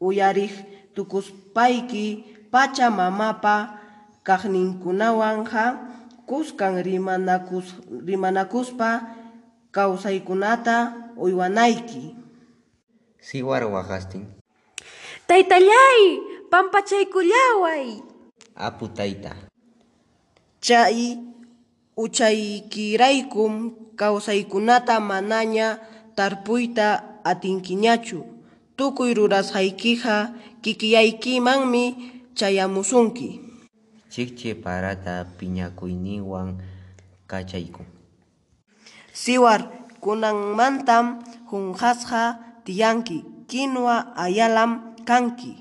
[0.00, 0.54] uyariq
[0.94, 3.76] tukuspayki pacha mamapa
[4.22, 5.64] kaqninkunawanqa
[6.28, 7.66] kuskan rimanakus
[8.06, 8.90] rimanakuspa
[9.74, 10.76] kawsaykunata
[11.18, 12.14] uywanayki.
[13.20, 14.24] Siwar waqastin,
[15.26, 16.00] Taytallay,
[16.50, 17.86] pampachaykullaway.
[18.56, 19.34] apu tayta,
[20.60, 21.16] Chay
[21.96, 23.52] uchaykiraykum
[23.96, 25.80] kawsaykunata manaña
[26.16, 26.88] tarpuyta
[27.24, 28.18] atinkiñachu.
[28.76, 30.16] Tukuy rurasqaykiqa
[30.62, 31.84] kikillaykimanmi
[32.38, 33.28] chayamusunki.
[34.12, 36.48] chikchi parata piñakuyninwan
[37.30, 37.86] kachaykun.
[39.22, 39.60] Siwar
[40.04, 41.06] kunanmantam
[41.50, 42.22] hunqasqa
[42.64, 43.18] tiyanki.
[43.50, 45.52] Kinuwa ayalam kanki.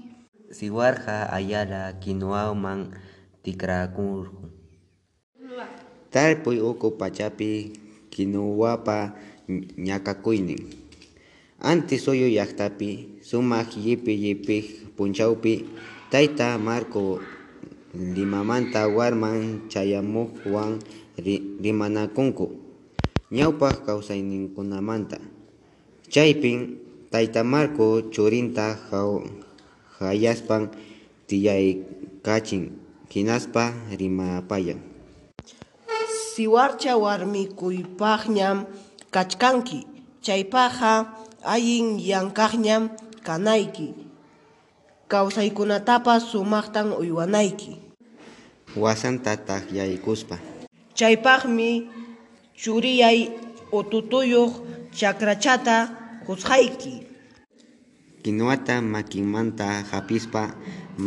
[0.57, 2.93] Siwarqa ayala kinuwaman
[3.43, 4.38] tikrakurqun.
[6.10, 7.52] Tarpuy uku pachapi
[8.10, 9.13] kinuwapa
[9.88, 10.62] ñakakuynin.
[11.62, 12.89] Antes suyu llaqtapi
[13.30, 14.58] sumaq yipi yipi
[14.95, 15.54] punchawpi
[16.12, 17.04] tayta Marco
[18.15, 20.78] Limamanta warman chayamuqwan
[21.26, 22.45] ri- rimanakunku
[23.36, 25.17] ñawpaq kawsayninkunamanta.
[26.13, 26.60] Chaypin
[27.12, 29.26] tayta Marco churinta haw-
[30.00, 30.63] hayaspan
[31.28, 32.63] tiyaykachin
[33.13, 34.88] hinaspa rimapayan.
[36.39, 38.58] Siwarcha warmikuypaqñam
[39.12, 39.80] kachkanki.
[40.25, 40.91] Chaypaqa
[41.54, 42.84] allin llankaqñam
[43.28, 43.88] kanayki.
[45.12, 47.71] Kawsaykunatapas sumaqtan uywanayki.
[48.84, 50.36] Wasanta takyaykuspa.
[50.97, 51.69] Chaypaqmi
[52.62, 53.19] churiyay
[53.78, 54.54] ututuyuq
[54.97, 55.78] chakrachata
[56.28, 56.93] husqayki.
[58.23, 60.43] Kinuwata makinmanta hapispa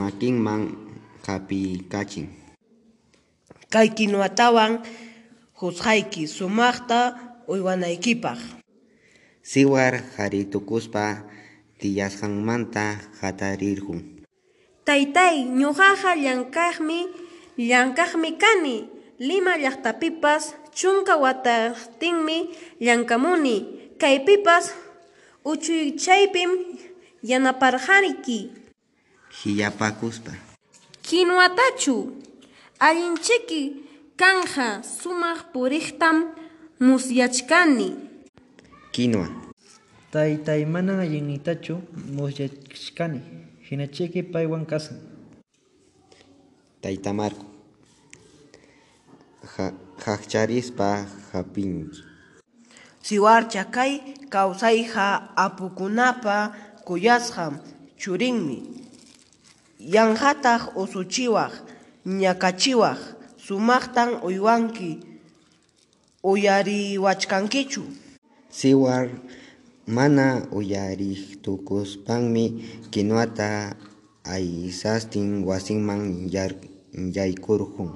[0.01, 0.63] makinman
[1.27, 2.29] hapikachin.
[3.73, 4.73] Kay kinuwatawan
[5.63, 7.01] husqayki sumaqta
[7.47, 8.41] uywanaykipaq.
[9.43, 11.05] Siwar haritukuspa
[11.79, 12.85] tiyasqanmanta
[13.21, 14.01] hatarirqun.
[14.87, 16.99] Taytay, ñuqaqa llankaqmi,
[17.69, 18.77] llankaqmi kani.
[19.29, 20.45] Lima llaqtapipas
[20.79, 22.39] chunka wataqtinmi
[22.85, 23.57] llankamuni.
[24.03, 24.65] Kaypipas
[25.51, 26.51] uchuychaypim
[27.31, 28.39] yanaparqanki.
[29.39, 30.33] Hiyapakuspa.
[31.07, 31.97] Kinuwatachu,
[32.87, 33.63] allinchiki
[34.17, 36.17] kanja sumaq puriqtam
[36.81, 37.89] musyachkani.
[38.93, 39.29] Kinuwa.
[40.13, 41.75] Taytay allinnitachu
[42.17, 43.21] musyachkani.
[43.71, 44.99] Hinachiki paywan kasan.
[46.83, 47.47] Tayta Marco.
[49.57, 49.73] Ha-
[50.05, 52.03] Haqcharispa hapinki.
[53.03, 53.93] Siwarcha kay
[54.31, 56.53] kawsayqa apukunapa
[56.85, 57.55] kuyasqam
[58.01, 58.59] churinmi.
[59.95, 61.53] Yanhataq usuchiwaq,
[62.07, 62.99] ñakachiwaq,
[63.43, 65.03] sumaqtan uywanki,
[66.23, 67.83] uyariwachkankichu.
[68.51, 69.11] Siwar
[69.87, 72.45] mana uyariktukuspanmi
[72.95, 73.75] kinuwata
[74.23, 76.31] aysastin wasinman
[77.17, 77.91] yaykurqun.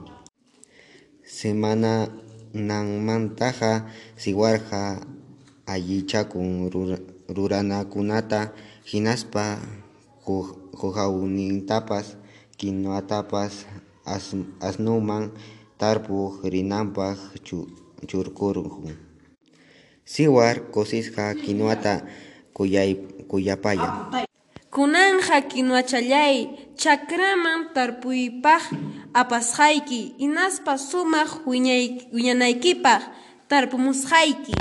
[1.23, 2.11] Semana
[2.55, 3.87] nanmantaqa
[4.19, 5.07] siwarqa
[5.67, 6.99] allichakun rura,
[7.31, 8.51] ruranakunata
[8.91, 9.63] hinaspa
[10.27, 12.19] jujawnintapas
[12.59, 15.31] kinuwatapas as, asnuman
[15.79, 17.67] tarpuq rinanpaq chu,
[18.09, 18.95] churkurqun.
[20.05, 22.07] Siwar kusisqa kinuwata
[22.55, 22.95] kuyay,
[23.29, 24.15] kuyapayan.
[24.71, 26.47] Kunanja kinuwachallay,
[26.77, 28.63] chakraman tarpuypaq
[29.15, 31.31] apasqayki, inaspa sumaq
[32.13, 33.03] wiñanaykipaq
[33.49, 34.55] tarpumusqayki.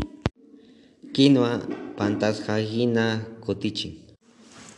[1.14, 1.62] Kinuwa
[1.98, 3.94] pantasqa hina kutichin.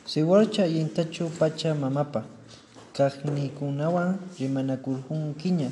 [0.06, 2.37] Siwarcha allintachu pacha mamapa.
[2.98, 5.70] Kaqnikunawan rimanakurqunkiña.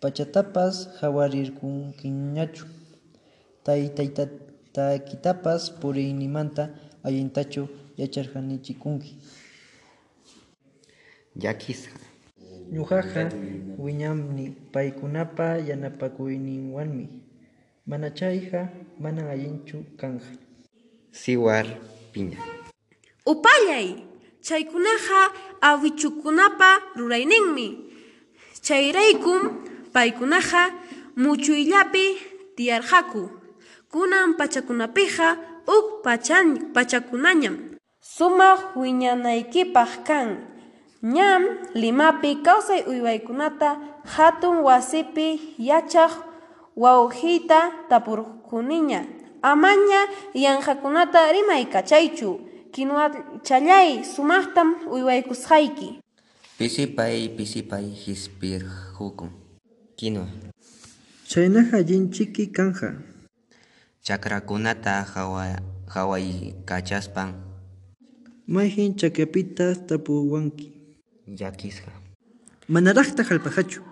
[0.00, 2.64] Pachatapas hawarirqunkiñachu.
[3.66, 6.64] Taytaytakitapas puriynimanta
[7.06, 7.62] allintachu
[8.00, 9.12] yacharqanichikunki.
[11.42, 11.98] Llakisqa.
[12.74, 13.22] Ñuqaqa
[13.84, 17.06] wiñamni paykunapa yanapakuyninwanmi.
[17.90, 18.60] Mana chayqa
[19.02, 20.30] mana allinchu kanja.
[21.20, 21.66] Siwar
[22.12, 22.38] piña.
[23.26, 24.07] Upallay!
[24.46, 25.20] Chaykunaqa
[25.60, 27.66] awichukunapa rurayninmi.
[28.62, 29.42] Chayraykum
[29.94, 30.62] paykunaqa
[31.16, 32.04] muchuyllapi
[32.56, 33.22] tiyarqaku.
[33.92, 35.28] Kunan pachakunapiqa
[35.66, 37.56] uk pachan pachakunañam.
[38.00, 40.28] Sumaq wiñanaykipaq kan.
[41.02, 41.42] Ñam
[41.74, 43.78] Limapi kawsay uywaykunata
[44.14, 46.12] hatun wasipi yachaq
[46.76, 47.60] wawqiyta
[47.90, 49.00] tapurquniña.
[49.42, 50.00] Amaña
[50.34, 51.30] yanqakunata
[52.72, 52.72] rimaykachaychu.
[52.72, 56.00] Kinuwachallay sumaqtam uywaykusqayki.
[56.58, 59.30] Pisipay pisipay hisp'irqukun.
[59.96, 60.26] Kinua.
[61.28, 62.94] Chaynaqa allinchiki kanja.
[64.02, 67.34] Chakrakunata hawa hawaykachaspan
[68.48, 70.72] Mayhin chakrapita tapuwanki.
[71.26, 71.92] llakisqa.
[72.68, 73.82] Manaraqta hallp'ahachu.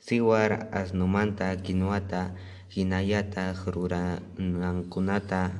[0.00, 2.32] Siwar asnumanta kinuwata
[2.68, 5.50] hinallataq ruranankunata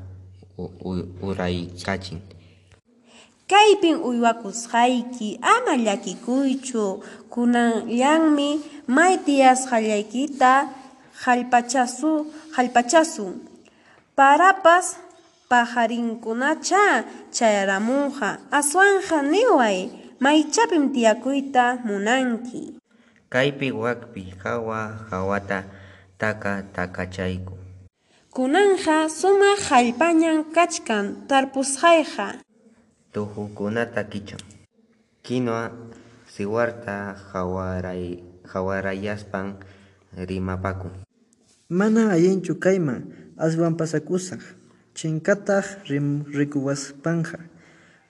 [1.23, 2.21] uraykachin.
[3.51, 7.05] Kaypin uywakusqayki ama llakikuychu.
[7.33, 8.51] Kunanllanmi
[8.89, 10.53] may tiyasqallaykita
[11.25, 12.13] hallpachasu
[12.57, 13.33] hallpachasun
[14.17, 14.87] parapas
[15.51, 17.05] pajarinkunacha
[17.37, 18.29] chayaramunqa
[18.59, 19.79] aswanja niway
[20.25, 22.63] maychapim tiyakuyta munanki.
[23.29, 24.81] Kaypi wakpi hawa
[25.11, 25.65] hawata
[26.19, 27.55] taka takachayku.
[28.35, 32.27] kunanja sumaq hallpañan kachkan tarpusqayqa
[33.15, 34.43] Tuhukunata kichan.
[35.23, 35.71] Kinua
[36.27, 39.63] siwarta hawaray hawarayaspan
[40.19, 40.91] rimapakun.
[41.71, 44.43] Mana allinchu kayman aswan pasakusaq.
[44.99, 47.39] Chinkataq rim rikuwaspanja.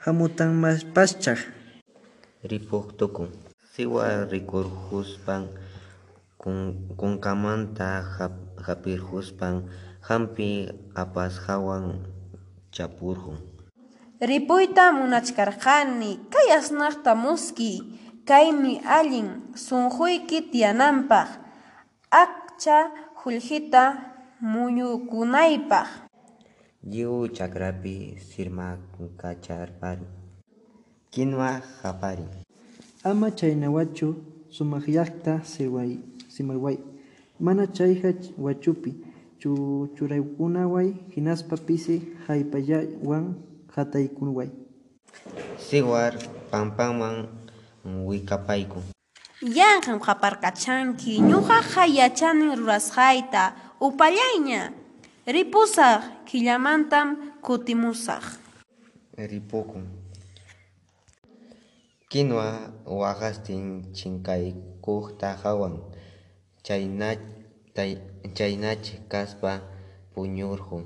[0.01, 1.37] Hamutan mas paschaq.
[2.41, 3.29] Ripuktukun.
[3.77, 5.53] Siwa rikurhuspan
[6.41, 9.69] kun kunkamanta hap- hapirhuspan
[10.01, 12.09] hampi apashawan
[12.73, 13.37] chapurhun.
[14.25, 17.71] Ripuyta munachkarqani kay asnaqta muski
[18.31, 19.29] kaymi allin
[19.67, 21.29] sunquyki tiyananpaq
[22.23, 22.79] aqcha
[23.21, 23.83] qullqita
[24.53, 25.89] muyukunaypaq
[26.91, 27.97] Lliw chakrapi
[28.29, 30.05] sirmakacharparin.
[31.13, 31.51] Kinua
[31.81, 32.29] haparin.
[33.09, 34.09] Ama chaynawachu
[34.57, 35.91] sumaqllaqta siway
[36.35, 36.77] simalway.
[37.45, 38.11] Mana chayqa
[38.45, 38.91] wachupi
[39.41, 39.51] chu
[39.97, 41.97] churaykunaway hinaspa pisi
[42.29, 43.25] haypallawan
[43.75, 44.49] hataykunway.
[45.59, 46.15] Siwar
[46.51, 47.17] pampaman
[47.85, 48.83] wikapaykun.
[49.45, 53.43] yanqam qaparqachanki ñuqaqa yachanin rurasqayta
[53.87, 54.73] upallayña
[55.27, 57.09] ripusaq killamantam
[57.45, 58.25] kutimusaq
[59.15, 59.85] Ripukun.
[62.11, 62.49] Kinua
[62.87, 65.75] waqastin chinkaykuqta hawan.
[66.67, 67.15] Chayna,
[67.75, 68.01] tay-
[68.37, 69.61] chaynachi kaspa
[70.15, 70.85] puñurhun.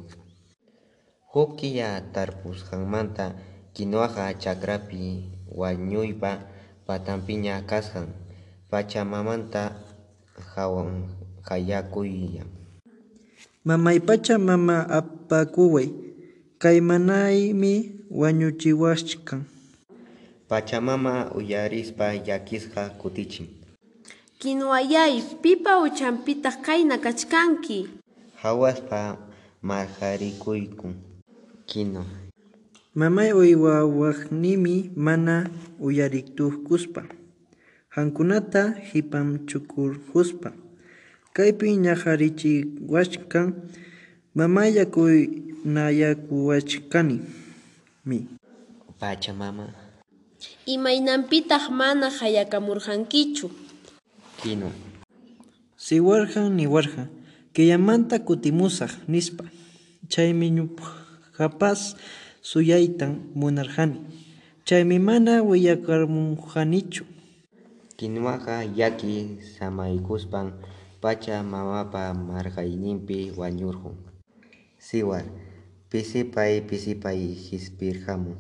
[1.28, 3.36] Huk kiya tarpusqanmanta
[3.76, 5.28] kinuaqa chakrapi
[5.60, 6.32] wañuypa
[6.88, 8.08] patanpiña kasqan.
[8.72, 9.76] Pachamamanta
[10.56, 11.04] hawan
[11.48, 12.48] hayakuyan.
[13.64, 15.88] Mamaypacha mama apakuway.
[16.58, 17.74] Kaymanaymi
[18.08, 19.44] wañuchiwachkan.
[20.48, 23.46] Pachamama uyarispa llakisqa kutichin.
[24.40, 27.78] kinuwayay pipa uchampitaq qayna kachkanki
[28.42, 29.18] Hawaspa
[29.62, 31.07] marharikuykun.
[31.68, 32.00] Kino.
[32.96, 37.04] Mamay uywawaqnimi mana uyariktukuspa.
[37.94, 40.50] Hankunata hipanchukurhuspa.
[41.36, 43.46] Kaypi ñaqarichiwachkan
[44.34, 47.16] mamayakunayakuwachkani.
[48.08, 48.18] Mi.
[49.00, 49.66] Pachamama.
[50.66, 53.50] imaynanpitaq mana hayakamurqankichu
[54.42, 54.72] Kino.
[55.76, 57.06] Siwarjan niwarja,
[57.52, 59.44] killamanta kutimusaq nispa.
[60.08, 60.50] Chaymi
[61.39, 61.95] ñuqapas
[62.43, 64.01] suyaytan munarqani.
[64.66, 67.05] Chaymi mana willakarmunqanichu.
[67.97, 70.53] Kinuaqa yaki samaykuspan
[71.01, 73.95] pacha mamapa marhayninpi wañurhun.
[74.78, 75.22] Siwar.
[75.91, 78.36] Pisipay pisipay hispirhamun.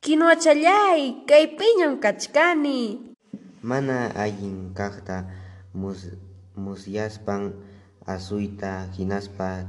[0.00, 3.12] kinuwachallay kaypiñan kachkani
[3.62, 5.26] Mana allin kaqta
[5.74, 6.00] mus
[6.54, 7.42] musyaspan
[8.06, 9.66] asuyta hinaspa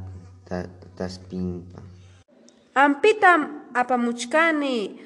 [0.48, 1.97] ta taspinpan.
[2.78, 3.42] Ampitam
[3.74, 5.00] apamuchkani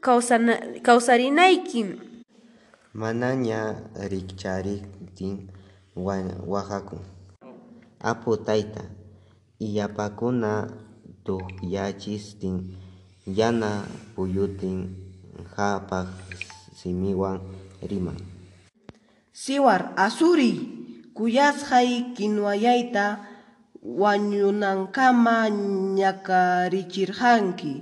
[0.00, 0.54] kawsana,
[0.86, 1.98] kawsarinaykim
[2.94, 3.74] Manaña
[4.10, 5.50] rikcharitin
[5.96, 7.02] wa- waqakun.
[8.00, 8.86] Apu tayta,
[9.58, 10.70] illapakuna
[11.26, 12.56] tukyachistin
[13.26, 13.82] yana
[14.14, 14.94] puyutin
[15.56, 16.06] hapaq
[16.78, 17.40] simiwan
[17.82, 18.16] riman.
[19.34, 20.52] Siwar asuri
[21.18, 23.04] kuyasqay kinuwallayta
[23.86, 25.46] wañunankama
[25.94, 27.74] ñakarichirqanki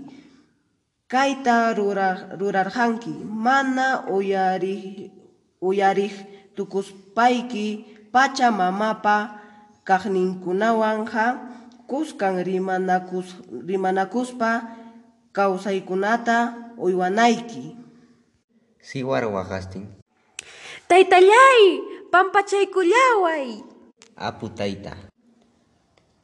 [1.08, 5.08] kayta rurar, rurarqanki mana uyariq
[5.64, 6.14] uyariq
[6.56, 7.66] tukuspayki
[8.12, 9.16] pacha mamapa
[9.88, 11.24] kaqninkunawanqa
[11.88, 13.28] kuskan rimanakus
[13.68, 14.50] rimanakuspa
[15.32, 16.36] kawsaykunata
[16.76, 17.76] uywanayki.
[18.84, 19.88] Siwar waqastin
[20.88, 21.80] Taytallay,
[22.12, 23.64] pampachaykullaway.
[24.16, 24.92] apu tayta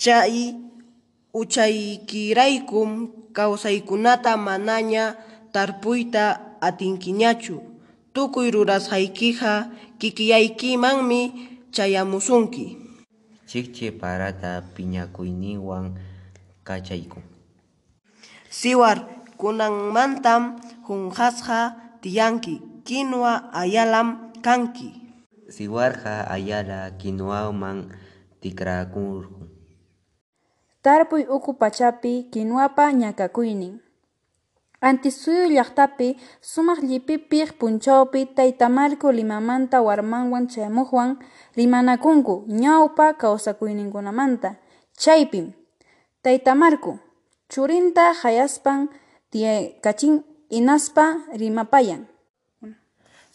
[0.01, 0.57] chay
[1.36, 2.90] uchaykiraykum
[3.36, 5.05] kawsaykunata manaña
[5.53, 6.24] tarpuyta
[6.66, 7.61] atinkiñachu.
[8.14, 9.53] Tukuy rurasqaykiqa
[10.01, 11.20] kikillaykimanmi
[11.74, 12.66] chayamusunki.
[13.46, 15.86] Chikchi parata piñakuyninwan
[16.66, 17.22] kachaykun.
[18.51, 18.98] Siwar
[19.38, 20.42] kunanmantam
[20.88, 21.61] hunqasqa
[22.03, 22.55] tiyanki
[22.88, 24.09] kinuwa ayalam
[24.42, 24.90] kanki.
[25.55, 27.94] Siwarqa ayala kinuwaman
[28.42, 29.39] tikrakurqun
[30.83, 33.81] Tarpuy uku pachapi kinuwapa ñakakuynin.
[34.81, 41.11] Antisuyu llaqtapi sumaq llipipiq punchawpi tayta Marco Limamanta warmanwan chayamuqwan
[41.59, 44.51] rimanakunku ñawpa kawsakuyninkunamanta.
[44.97, 45.47] Chaypim
[46.24, 46.93] tayta Marco
[47.53, 48.81] churinta hayaspan
[49.31, 50.14] tiyakachin
[50.49, 51.05] inaspa
[51.41, 52.03] rimapayan.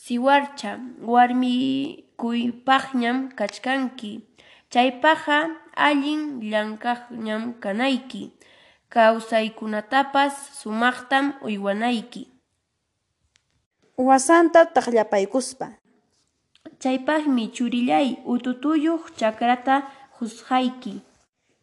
[0.04, 0.72] Siwarcha,
[1.12, 4.12] warmikuypaqñam kachkanki.
[4.74, 5.38] Chaypaqa
[5.76, 8.34] allin llankaqñam kanayki.
[8.90, 12.28] Kawsaykunatapas sumaqtam uywanayki.
[13.98, 15.68] Wasanta taqllapaykuspa.
[16.82, 19.76] Chaypaqmi churillay ututuyuq chakrata
[20.20, 21.02] husqayki.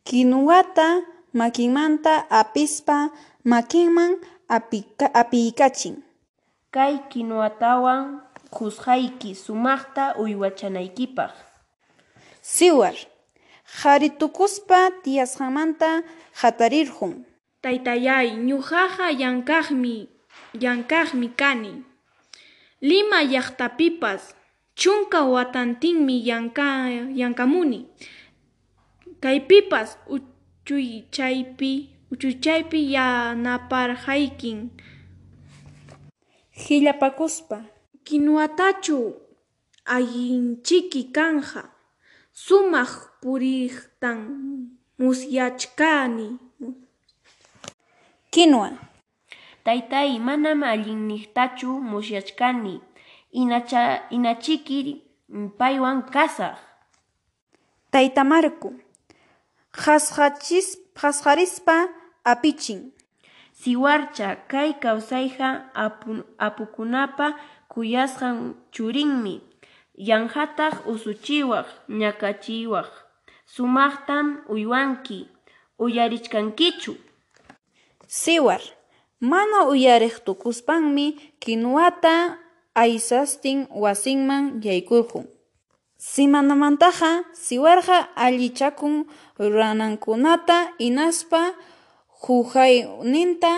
[0.05, 1.03] Kinuwata
[1.33, 3.11] makinmanta apispa
[3.45, 4.13] makinman
[5.21, 6.03] apiykachin.
[6.71, 8.21] Kay kinuwatawan
[8.53, 11.33] husqayki sumaqta uywachanaykipaq.
[12.43, 12.97] Siwar,
[13.81, 15.91] qaritukuspa tiyasqanmanta
[16.41, 17.13] hatarirqun.
[17.63, 19.97] Taytallay, ñuqaqa llankaqmi,
[20.63, 21.73] llankaqmi kani.
[22.89, 24.23] Lima llaqtapipas
[24.81, 26.69] chunka watantinmi llanka,
[27.19, 27.81] llankamuni.
[29.23, 31.73] Kaypipas uchuychaypi,
[32.13, 34.59] uchuychaypi yanaparqaykin.
[36.63, 37.59] Hillapakuspa.
[38.05, 38.99] Kinuwatachu
[39.95, 41.63] allinchiki kanja.
[42.33, 44.19] Sumaq puriqtan
[44.99, 46.29] musyachkani.
[48.33, 48.71] Kinuwa.
[49.65, 52.81] Taytay, manam allinniqtachu musyachkani.
[53.33, 55.03] Inacha, inachiki
[55.59, 56.59] paywan kasaq.
[57.93, 58.73] Tayta Marco.
[62.25, 62.93] Apichin.
[63.53, 67.35] Siwarcha, kay kawsayqa apu, apukunapa
[67.69, 69.41] kuyasqan churinmi.
[69.95, 73.02] Yanhataq usuchiwaq, ñakachiwaq.
[73.57, 75.29] Sumaqtam uywanki.
[75.79, 76.95] Uyarichkankichu.
[78.09, 78.63] Siwar.
[79.21, 81.07] Mana uyariq tukuspanmi
[81.43, 82.39] kinuwata
[82.75, 85.27] aysastin wasinman yaykurqun.
[85.99, 87.11] Simanamantaqa
[87.45, 88.95] siwarqa allichakun
[89.39, 91.43] ruranankunata inaspa
[92.25, 93.53] huqayninta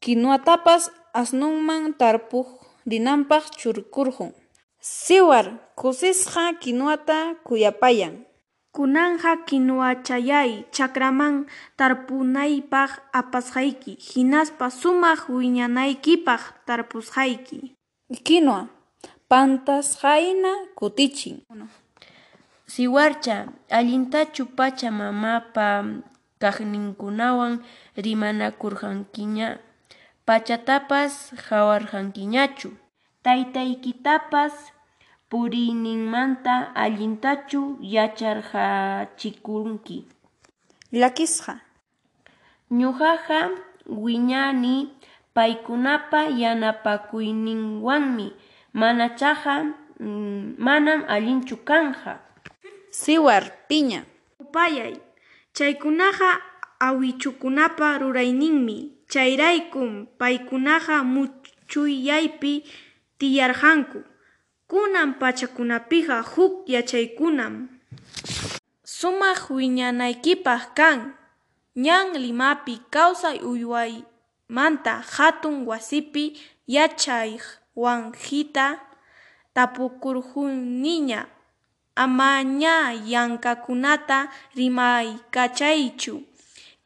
[0.00, 0.82] kinuwatapas
[1.20, 2.48] asnunman tarpuq
[2.90, 4.30] rinanpaq churikurqun.
[4.80, 5.46] Siwar
[5.80, 8.14] kusisqa kinuwata kuyapayan.
[8.76, 11.48] Kunanja kinuwachayay chakraman
[11.80, 13.96] tarpunaypaq apasqayki.
[13.96, 17.72] Hinaspa sumaq wiñanaykipaq tarpusqayki.
[18.26, 18.68] Kinuwa.
[19.30, 21.40] Pantasqayna kutichin.
[22.68, 25.68] Siwarcha, allintachu pacha mamapa
[26.42, 27.64] kaqninkunawan
[27.96, 29.48] rimanakurqankiña.
[30.28, 32.76] Pachatapas hawarqankiñachu.
[33.24, 34.75] Taytaykitapas
[35.30, 39.98] puriyninmanta allintachu yacharqachikunki.
[40.92, 41.54] Lakisqa.
[42.70, 43.38] Ñuqaqa
[44.04, 44.76] wiñani
[45.34, 48.26] paykunapa yanapakuyninwanmi.
[48.80, 49.54] Manachaqa
[50.00, 52.12] mm, manam allinchu kanja.
[52.90, 54.00] Siwar piña.
[54.40, 54.94] Upayay,
[55.56, 56.30] chaykunaqa
[56.86, 58.76] awichukunapa rurayninmi.
[59.12, 62.52] Chayraykum paykunaqa muchuyaypi
[63.18, 63.98] tiyarqanku.
[64.66, 67.54] Kunan pachakunapiqa huk yachaykunam.
[68.82, 70.98] Sumaq wiñanaykipaq kan.
[71.84, 76.24] Ñan Limapi kawsay uywaymanta hatun wasipi
[76.66, 77.42] yachayq
[77.76, 78.66] Wanjita
[79.54, 81.20] tapukurquniña.
[82.04, 82.76] Amaña
[83.12, 84.18] yankakunata
[84.56, 86.14] rimaykachaychu.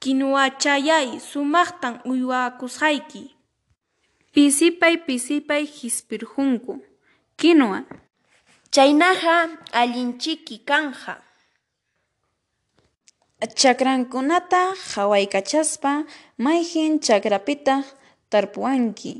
[0.00, 3.22] Kinuwachayay sumaqtan uywakusqayki.
[4.32, 6.89] Pisipay pisipay hisp'irqunku.
[7.40, 7.82] Kinuwa.
[8.70, 11.14] Chaynaqa allinchiki kanja.
[13.60, 14.62] Chakrankunata
[14.92, 15.92] hawaykachaspa
[16.44, 17.84] mayqin chakrapitaq
[18.30, 19.12] tarpuwanki.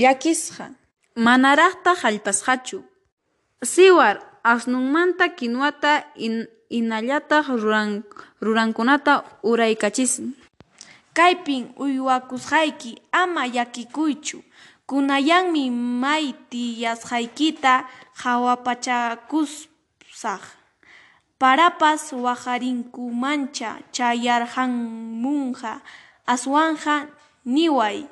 [0.00, 0.66] Llakisqa
[1.26, 2.78] manaraqta hallp'asqachu.
[3.72, 4.16] Siwar
[4.52, 5.92] asnunmanta kinuwata
[6.26, 8.02] in inallataq ruran
[8.40, 9.14] rurankunata
[9.50, 10.28] uraykachisun.
[11.12, 14.38] Kaypin uywakusqayki ama llakikuychu.
[14.90, 17.86] Kunayanmi may tiyasqaykita
[18.26, 20.42] hawapachakusaq.
[21.38, 25.78] Parapas waqarinkumancha chayarqamunqa
[26.26, 27.06] aswanqa
[27.46, 28.10] niway.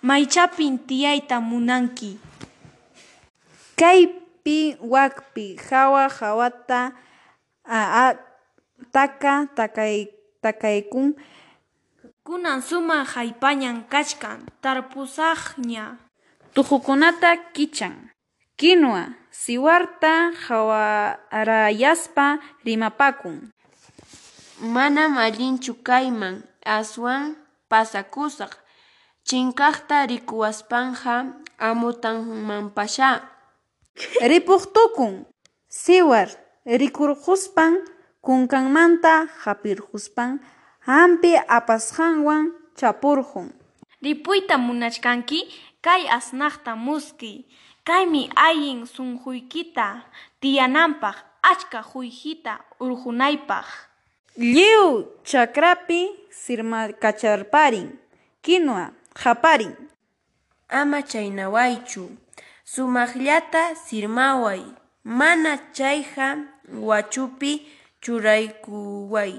[0.00, 2.16] Maychapin tiyayta munanki?
[3.76, 6.96] Kaypi wakpi hawa hawata
[7.68, 8.16] a, a
[8.88, 10.08] taka takay
[10.40, 11.12] takaykun
[12.30, 15.98] Kunan sumaq hallp'añan kachkan tarpusaqña.
[16.54, 18.14] tuqukunata kichan.
[18.54, 19.04] Kinuwa
[19.34, 22.26] siwarta hawarayaspa
[22.62, 23.50] rimapakun.
[24.62, 27.34] Manam allinchu kayman aswan
[27.66, 28.54] pasakusaq.
[29.26, 33.26] Chinkaqta rikuwaspanja amutanmanpasha.
[34.30, 35.26] Ripuq tukun.
[35.66, 36.30] Siwar
[36.62, 37.72] rikurquspan
[38.22, 40.38] kunkanmanta hapirquspan
[40.86, 43.52] hampi apasqanwan chapurqun.
[44.02, 45.40] Ripuyta munachkanki?
[45.82, 47.44] Kay asnaqta muskiy.
[47.84, 49.86] Kaymi allin sunquykita
[50.40, 53.66] tiyananpaq achka quyllita urqunaypaq.
[54.36, 56.00] Lliw chakrapi
[56.30, 57.88] sirmakacharparin.
[58.42, 59.74] Kinuwa haparin.
[60.68, 62.04] Ama chaynawaychu.
[62.64, 64.62] Sumaqllata sirmaway.
[65.04, 66.28] Mana chayqa
[66.88, 67.52] wachupi
[68.02, 69.32] churaykuway.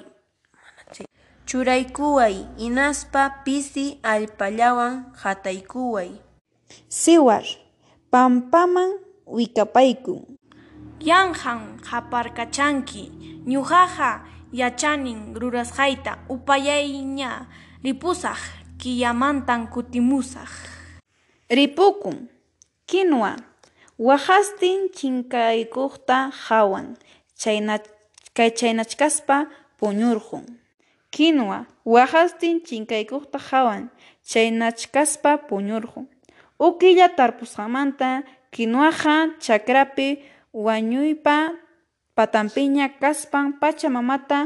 [1.51, 6.15] Churaykuway hinaspa pisi allpallawan hataykuway.
[6.87, 7.43] Siwar
[8.07, 8.95] pampaman
[9.27, 10.39] wikapaykun.
[11.03, 13.03] Yanqan haparkachanki.
[13.51, 14.23] Ñuqaqa
[14.59, 17.31] yachanin rurasqayta upayayña
[17.83, 18.39] ripusaq
[18.79, 20.51] killamantan kutimusaq.
[21.51, 22.31] Ripukun.
[22.87, 23.35] Kinuwa
[23.99, 26.95] waqastin chinkaykuqta hawan.
[27.35, 27.75] Chayna
[28.35, 30.60] chaynachkaspa puñurqun.
[31.11, 33.83] Kinuwa waqastin chinkaykuqta hawan.
[34.29, 36.05] Chaynachkaspa puñurqun.
[36.59, 38.09] Ukilla tarpusqamanta
[38.53, 40.07] kinuwaqa chakrapi
[40.65, 41.35] wañuypa
[42.15, 44.37] patanpiña kaspan pachamamata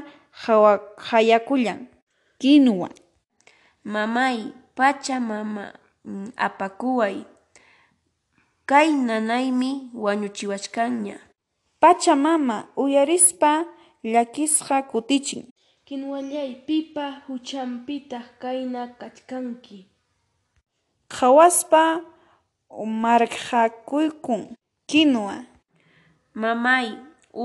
[1.07, 1.87] hayakullan.
[2.41, 2.89] Kinuwa
[3.93, 4.37] Mamay,
[4.75, 5.65] pachamama
[6.37, 7.17] apakuway.
[8.65, 11.17] Kay nanaymi wañuchiwachkanña.
[11.79, 13.65] Pachamama uyarispa
[14.03, 15.45] llakisqa kutichin.
[15.85, 19.79] Kinwallaypipa huchampita kayna kachkanki.
[21.13, 21.83] qhawaspa
[23.03, 24.43] markhakuykun
[24.89, 25.35] kinwa
[26.41, 26.87] mamay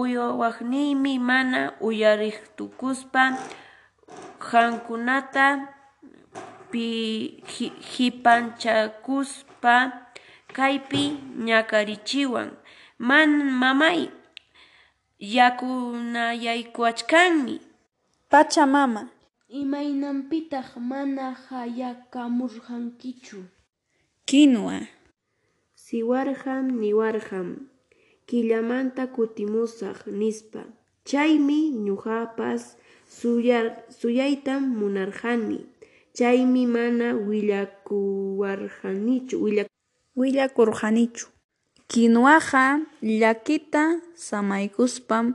[0.00, 3.22] uyo waqniymi mana uyariqtukuspa
[4.48, 5.46] qamkunata
[7.92, 9.74] qipanchakuspa
[10.56, 11.02] kaypi
[11.46, 12.48] ñakarichiwan
[13.08, 13.30] man
[13.60, 14.00] mamay
[15.36, 17.56] yakunayaykuchkanmi.
[18.30, 19.02] Pachamama
[19.48, 23.42] Imaynanpitaq mana hayakamurqankichu.
[24.24, 24.78] kinuwa
[25.74, 27.48] Siwarham niwarham,
[28.28, 30.62] killamanta kutimusaq nispa.
[31.08, 32.62] Chaymi ñuqapas
[33.18, 33.66] suyar,
[33.98, 35.58] suyaytam munarqani.
[36.16, 37.06] Chaymi mana
[40.16, 41.26] willakurqanichu.
[41.90, 42.64] Kinuwaqa
[43.02, 45.26] llakita samaykuspam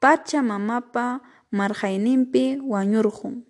[0.00, 1.06] pachamamapa
[1.50, 3.44] marhayninpi wañurqun.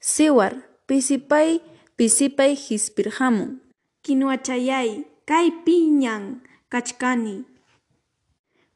[0.00, 0.52] Siwar
[0.86, 1.60] pisipay
[1.96, 3.60] pisipay hisp'irqamun.
[4.04, 7.44] Kinuwachayay, kaypiñan kachkani.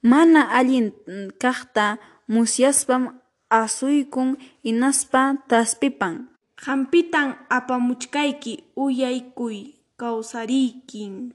[0.02, 1.98] Mana allin mm, kaqta
[2.28, 3.18] musyaspam
[3.50, 6.28] asuykun hinaspa taspipan.
[6.64, 11.34] Hampitan apamuchkayki uyaykuy kawsariykin.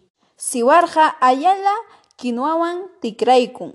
[0.47, 1.73] Siwarqa ayala
[2.19, 3.71] kinuwawan tikraykun.